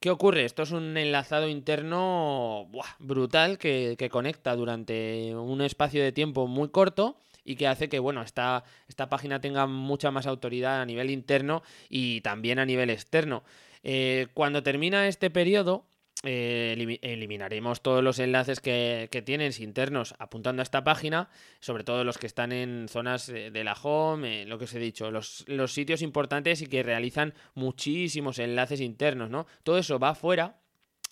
¿Qué 0.00 0.10
ocurre? 0.10 0.44
Esto 0.44 0.64
es 0.64 0.72
un 0.72 0.96
enlazado 0.96 1.48
interno 1.48 2.68
brutal 2.98 3.56
que 3.58 4.08
conecta 4.10 4.56
durante 4.56 5.34
un 5.36 5.60
espacio 5.60 6.02
de 6.02 6.10
tiempo 6.10 6.48
muy 6.48 6.70
corto 6.70 7.18
y 7.48 7.56
que 7.56 7.66
hace 7.66 7.88
que, 7.88 7.98
bueno, 7.98 8.20
esta, 8.20 8.62
esta 8.88 9.08
página 9.08 9.40
tenga 9.40 9.66
mucha 9.66 10.10
más 10.10 10.26
autoridad 10.26 10.82
a 10.82 10.84
nivel 10.84 11.08
interno 11.08 11.62
y 11.88 12.20
también 12.20 12.58
a 12.58 12.66
nivel 12.66 12.90
externo. 12.90 13.42
Eh, 13.82 14.26
cuando 14.34 14.62
termina 14.62 15.08
este 15.08 15.30
periodo, 15.30 15.86
eh, 16.24 16.98
eliminaremos 17.00 17.80
todos 17.80 18.04
los 18.04 18.18
enlaces 18.18 18.60
que, 18.60 19.08
que, 19.10 19.22
tienes 19.22 19.60
internos 19.60 20.14
apuntando 20.18 20.60
a 20.60 20.64
esta 20.64 20.84
página, 20.84 21.30
sobre 21.60 21.84
todo 21.84 22.04
los 22.04 22.18
que 22.18 22.26
están 22.26 22.52
en 22.52 22.86
zonas 22.86 23.28
de 23.28 23.64
la 23.64 23.72
home, 23.72 24.42
eh, 24.42 24.44
lo 24.44 24.58
que 24.58 24.64
os 24.66 24.74
he 24.74 24.78
dicho, 24.78 25.10
los, 25.10 25.44
los, 25.48 25.72
sitios 25.72 26.02
importantes 26.02 26.60
y 26.60 26.66
que 26.66 26.82
realizan 26.82 27.32
muchísimos 27.54 28.38
enlaces 28.38 28.82
internos, 28.82 29.30
¿no? 29.30 29.46
Todo 29.62 29.78
eso 29.78 29.98
va 29.98 30.14
fuera 30.14 30.57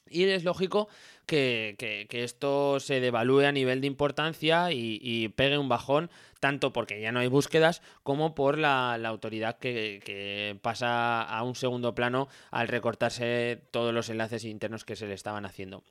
y 0.08 0.24
es 0.24 0.44
lógico 0.44 0.88
que, 1.26 2.06
esto 2.10 2.80
se 2.80 3.00
devalúe 3.00 3.40
a 3.40 3.52
nivel 3.52 3.80
de 3.80 3.86
importancia 3.86 4.72
y, 4.72 5.28
pegue 5.30 5.58
un 5.58 5.68
bajón, 5.68 6.10
tanto 6.40 6.72
porque 6.72 7.00
ya 7.00 7.12
no 7.12 7.20
hay 7.20 7.28
búsquedas 7.28 7.82
como 8.02 8.34
por 8.34 8.58
la, 8.58 8.94
autoridad 8.94 9.58
que, 9.58 10.58
pasa 10.62 11.22
a 11.22 11.42
un 11.42 11.54
segundo 11.54 11.94
plano 11.94 12.28
al 12.50 12.68
recortarse 12.68 13.60
todos 13.70 13.92
los 13.92 14.08
enlaces 14.08 14.44
internos 14.44 14.84
que 14.84 14.96
se 14.96 15.06
le 15.06 15.14
estaban 15.14 15.44
haciendo. 15.44 15.82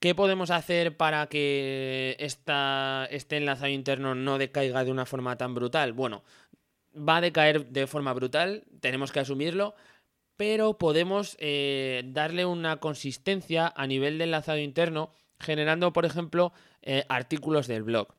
¿Qué 0.00 0.14
podemos 0.14 0.50
hacer 0.52 0.96
para 0.96 1.26
que 1.26 2.14
esta, 2.20 3.08
este 3.10 3.36
enlazado 3.36 3.68
interno 3.68 4.14
no 4.14 4.38
decaiga 4.38 4.84
de 4.84 4.92
una 4.92 5.06
forma 5.06 5.36
tan 5.36 5.54
brutal? 5.54 5.92
Bueno, 5.92 6.22
va 6.96 7.16
a 7.16 7.20
decaer 7.20 7.66
de 7.66 7.86
forma 7.88 8.12
brutal, 8.12 8.64
tenemos 8.80 9.10
que 9.10 9.20
asumirlo, 9.20 9.74
pero 10.38 10.78
podemos 10.78 11.36
eh, 11.40 12.04
darle 12.06 12.46
una 12.46 12.76
consistencia 12.76 13.70
a 13.76 13.86
nivel 13.88 14.16
de 14.16 14.24
enlazado 14.24 14.58
interno 14.58 15.10
generando, 15.40 15.92
por 15.92 16.06
ejemplo, 16.06 16.52
eh, 16.80 17.04
artículos 17.08 17.66
del 17.66 17.82
blog. 17.82 18.14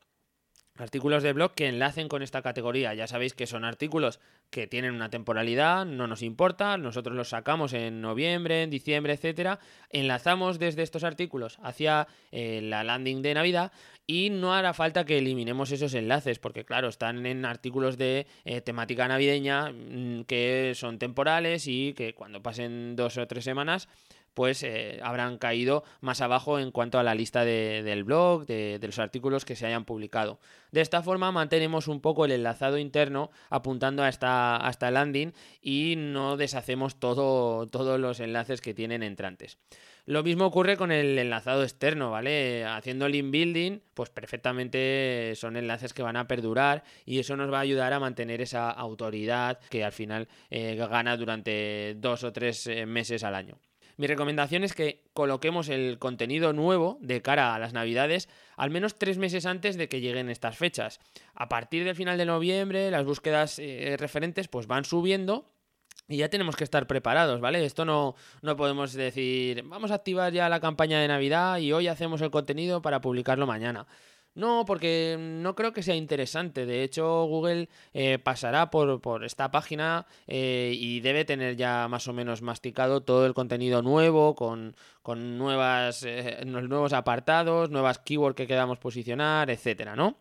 Artículos 0.80 1.22
de 1.22 1.34
blog 1.34 1.52
que 1.52 1.68
enlacen 1.68 2.08
con 2.08 2.22
esta 2.22 2.40
categoría. 2.40 2.94
Ya 2.94 3.06
sabéis 3.06 3.34
que 3.34 3.46
son 3.46 3.66
artículos 3.66 4.18
que 4.48 4.66
tienen 4.66 4.94
una 4.94 5.10
temporalidad, 5.10 5.84
no 5.84 6.06
nos 6.06 6.22
importa, 6.22 6.78
nosotros 6.78 7.14
los 7.14 7.28
sacamos 7.28 7.74
en 7.74 8.00
noviembre, 8.00 8.62
en 8.62 8.70
diciembre, 8.70 9.12
etcétera. 9.12 9.58
Enlazamos 9.90 10.58
desde 10.58 10.82
estos 10.82 11.04
artículos 11.04 11.58
hacia 11.62 12.08
eh, 12.32 12.60
la 12.62 12.82
landing 12.82 13.20
de 13.20 13.34
Navidad 13.34 13.72
y 14.06 14.30
no 14.30 14.54
hará 14.54 14.72
falta 14.72 15.04
que 15.04 15.18
eliminemos 15.18 15.70
esos 15.70 15.92
enlaces, 15.92 16.38
porque 16.38 16.64
claro, 16.64 16.88
están 16.88 17.26
en 17.26 17.44
artículos 17.44 17.98
de 17.98 18.26
eh, 18.46 18.62
temática 18.62 19.06
navideña 19.06 19.70
mm, 19.70 20.24
que 20.24 20.72
son 20.74 20.98
temporales 20.98 21.66
y 21.66 21.92
que 21.92 22.14
cuando 22.14 22.42
pasen 22.42 22.96
dos 22.96 23.18
o 23.18 23.26
tres 23.26 23.44
semanas 23.44 23.86
pues 24.34 24.62
eh, 24.62 25.00
habrán 25.02 25.38
caído 25.38 25.84
más 26.00 26.20
abajo 26.20 26.58
en 26.58 26.70
cuanto 26.70 26.98
a 26.98 27.02
la 27.02 27.14
lista 27.14 27.44
del 27.44 28.04
blog, 28.04 28.46
de, 28.46 28.78
los 28.82 28.98
artículos 28.98 29.44
que 29.44 29.56
se 29.56 29.66
hayan 29.66 29.84
publicado. 29.84 30.40
De 30.72 30.80
esta 30.80 31.02
forma 31.02 31.32
mantenemos 31.32 31.88
un 31.88 32.00
poco 32.00 32.24
el 32.24 32.32
enlazado 32.32 32.78
interno 32.78 33.30
apuntando 33.48 34.02
a 34.02 34.08
esta, 34.08 34.60
esta 34.68 34.90
landing 34.90 35.32
y 35.60 35.94
no 35.96 36.36
deshacemos 36.36 36.98
todo, 36.98 37.68
todos 37.68 37.98
los 37.98 38.20
enlaces 38.20 38.60
que 38.60 38.74
tienen 38.74 39.02
entrantes. 39.02 39.58
Lo 40.06 40.22
mismo 40.22 40.46
ocurre 40.46 40.76
con 40.76 40.90
el 40.90 41.18
enlazado 41.18 41.62
externo, 41.62 42.10
¿vale? 42.10 42.64
Haciendo 42.64 43.08
link 43.08 43.30
building, 43.30 43.80
pues 43.94 44.10
perfectamente 44.10 45.34
son 45.36 45.56
enlaces 45.56 45.92
que 45.92 46.02
van 46.02 46.16
a 46.16 46.26
perdurar 46.26 46.82
y 47.04 47.18
eso 47.18 47.36
nos 47.36 47.52
va 47.52 47.58
a 47.58 47.60
ayudar 47.60 47.92
a 47.92 48.00
mantener 48.00 48.40
esa 48.40 48.70
autoridad 48.70 49.60
que 49.70 49.84
al 49.84 49.92
final 49.92 50.28
eh, 50.50 50.74
gana 50.74 51.16
durante 51.16 51.94
dos 51.96 52.24
o 52.24 52.32
tres 52.32 52.66
eh, 52.66 52.86
meses 52.86 53.22
al 53.24 53.34
año. 53.34 53.58
Mi 54.00 54.06
recomendación 54.06 54.64
es 54.64 54.72
que 54.72 55.02
coloquemos 55.12 55.68
el 55.68 55.98
contenido 55.98 56.54
nuevo 56.54 56.96
de 57.02 57.20
cara 57.20 57.54
a 57.54 57.58
las 57.58 57.74
navidades 57.74 58.30
al 58.56 58.70
menos 58.70 58.98
tres 58.98 59.18
meses 59.18 59.44
antes 59.44 59.76
de 59.76 59.90
que 59.90 60.00
lleguen 60.00 60.30
estas 60.30 60.56
fechas. 60.56 61.00
A 61.34 61.50
partir 61.50 61.84
del 61.84 61.94
final 61.94 62.16
de 62.16 62.24
noviembre 62.24 62.90
las 62.90 63.04
búsquedas 63.04 63.58
eh, 63.58 63.96
referentes 63.98 64.48
pues 64.48 64.66
van 64.66 64.86
subiendo 64.86 65.52
y 66.08 66.16
ya 66.16 66.30
tenemos 66.30 66.56
que 66.56 66.64
estar 66.64 66.86
preparados, 66.86 67.42
¿vale? 67.42 67.62
Esto 67.62 67.84
no, 67.84 68.14
no 68.40 68.56
podemos 68.56 68.94
decir, 68.94 69.64
vamos 69.66 69.90
a 69.90 69.96
activar 69.96 70.32
ya 70.32 70.48
la 70.48 70.60
campaña 70.60 70.98
de 70.98 71.06
Navidad 71.06 71.58
y 71.58 71.74
hoy 71.74 71.86
hacemos 71.86 72.22
el 72.22 72.30
contenido 72.30 72.80
para 72.80 73.02
publicarlo 73.02 73.46
mañana. 73.46 73.86
No, 74.34 74.64
porque 74.64 75.16
no 75.18 75.56
creo 75.56 75.72
que 75.72 75.82
sea 75.82 75.96
interesante. 75.96 76.64
De 76.64 76.84
hecho, 76.84 77.24
Google 77.24 77.68
eh, 77.92 78.18
pasará 78.18 78.70
por, 78.70 79.24
esta 79.24 79.50
página 79.50 80.06
eh, 80.28 80.72
y 80.76 81.00
debe 81.00 81.24
tener 81.24 81.56
ya 81.56 81.88
más 81.88 82.06
o 82.06 82.12
menos 82.12 82.40
masticado 82.40 83.02
todo 83.02 83.26
el 83.26 83.34
contenido 83.34 83.82
nuevo, 83.82 84.36
con, 84.36 84.74
nuevas, 85.04 86.04
eh, 86.04 86.44
nuevos 86.46 86.92
apartados, 86.92 87.70
nuevas 87.70 87.98
keywords 87.98 88.36
que 88.36 88.46
queramos 88.46 88.78
posicionar, 88.78 89.50
etcétera, 89.50 89.96
¿no? 89.96 90.16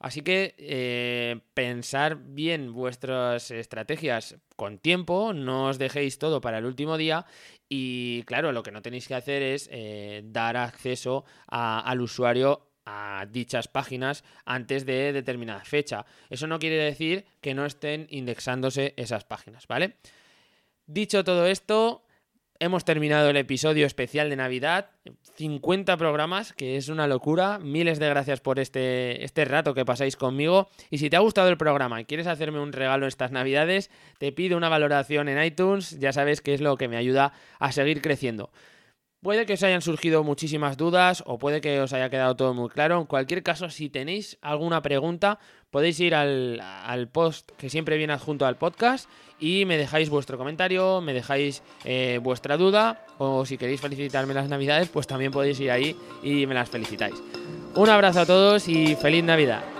Así 0.00 0.22
que 0.22 0.54
eh, 0.58 1.40
pensar 1.54 2.16
bien 2.16 2.72
vuestras 2.72 3.50
estrategias 3.50 4.38
con 4.56 4.78
tiempo, 4.78 5.34
no 5.34 5.66
os 5.68 5.78
dejéis 5.78 6.18
todo 6.18 6.40
para 6.40 6.58
el 6.58 6.64
último 6.64 6.96
día 6.96 7.26
y 7.68 8.22
claro, 8.24 8.52
lo 8.52 8.62
que 8.62 8.72
no 8.72 8.82
tenéis 8.82 9.06
que 9.08 9.14
hacer 9.14 9.42
es 9.42 9.70
dar 10.32 10.56
acceso 10.56 11.26
al 11.48 12.00
usuario 12.00 12.69
dichas 13.30 13.68
páginas 13.68 14.24
antes 14.44 14.86
de 14.86 15.12
determinada 15.12 15.64
fecha. 15.64 16.06
Eso 16.28 16.46
no 16.46 16.58
quiere 16.58 16.76
decir 16.76 17.24
que 17.40 17.54
no 17.54 17.66
estén 17.66 18.06
indexándose 18.10 18.94
esas 18.96 19.24
páginas, 19.24 19.66
¿vale? 19.66 19.96
Dicho 20.86 21.22
todo 21.24 21.46
esto, 21.46 22.04
hemos 22.60 22.84
terminado 22.84 23.30
el 23.30 23.36
episodio 23.36 23.86
especial 23.86 24.28
de 24.28 24.36
Navidad. 24.36 24.90
50 25.36 25.96
programas, 25.96 26.52
que 26.52 26.76
es 26.76 26.88
una 26.88 27.06
locura. 27.06 27.58
Miles 27.58 27.98
de 27.98 28.08
gracias 28.08 28.40
por 28.40 28.60
este, 28.60 29.24
este 29.24 29.44
rato 29.46 29.72
que 29.72 29.84
pasáis 29.84 30.16
conmigo. 30.16 30.68
Y 30.90 30.98
si 30.98 31.08
te 31.08 31.16
ha 31.16 31.20
gustado 31.20 31.48
el 31.48 31.56
programa 31.56 32.00
y 32.00 32.04
quieres 32.04 32.26
hacerme 32.26 32.60
un 32.60 32.72
regalo 32.72 33.06
estas 33.06 33.32
Navidades, 33.32 33.90
te 34.18 34.30
pido 34.30 34.56
una 34.56 34.68
valoración 34.68 35.28
en 35.28 35.42
iTunes. 35.42 35.98
Ya 35.98 36.12
sabes 36.12 36.40
que 36.42 36.54
es 36.54 36.60
lo 36.60 36.76
que 36.76 36.88
me 36.88 36.98
ayuda 36.98 37.32
a 37.58 37.72
seguir 37.72 38.02
creciendo. 38.02 38.50
Puede 39.22 39.44
que 39.44 39.52
os 39.52 39.62
hayan 39.62 39.82
surgido 39.82 40.24
muchísimas 40.24 40.78
dudas 40.78 41.22
o 41.26 41.36
puede 41.36 41.60
que 41.60 41.78
os 41.82 41.92
haya 41.92 42.08
quedado 42.08 42.36
todo 42.36 42.54
muy 42.54 42.70
claro. 42.70 42.98
En 42.98 43.04
cualquier 43.04 43.42
caso, 43.42 43.68
si 43.68 43.90
tenéis 43.90 44.38
alguna 44.40 44.80
pregunta, 44.80 45.38
podéis 45.70 46.00
ir 46.00 46.14
al, 46.14 47.08
post 47.12 47.50
que 47.58 47.68
siempre 47.68 47.98
viene 47.98 48.14
adjunto 48.14 48.46
al 48.46 48.56
podcast 48.56 49.10
y 49.38 49.66
me 49.66 49.76
dejáis 49.76 50.08
vuestro 50.08 50.38
comentario, 50.38 51.02
me 51.02 51.12
dejáis 51.12 51.62
eh, 51.84 52.18
vuestra 52.22 52.56
duda 52.56 53.04
o 53.18 53.44
si 53.44 53.58
queréis 53.58 53.82
felicitarme 53.82 54.32
las 54.32 54.48
navidades, 54.48 54.88
pues 54.88 55.06
también 55.06 55.32
podéis 55.32 55.60
ir 55.60 55.70
ahí 55.70 55.94
y 56.22 56.46
me 56.46 56.54
las 56.54 56.70
felicitáis. 56.70 57.22
Un 57.74 57.90
abrazo 57.90 58.20
a 58.20 58.26
todos 58.26 58.68
y 58.68 58.96
feliz 58.96 59.22
Navidad. 59.22 59.79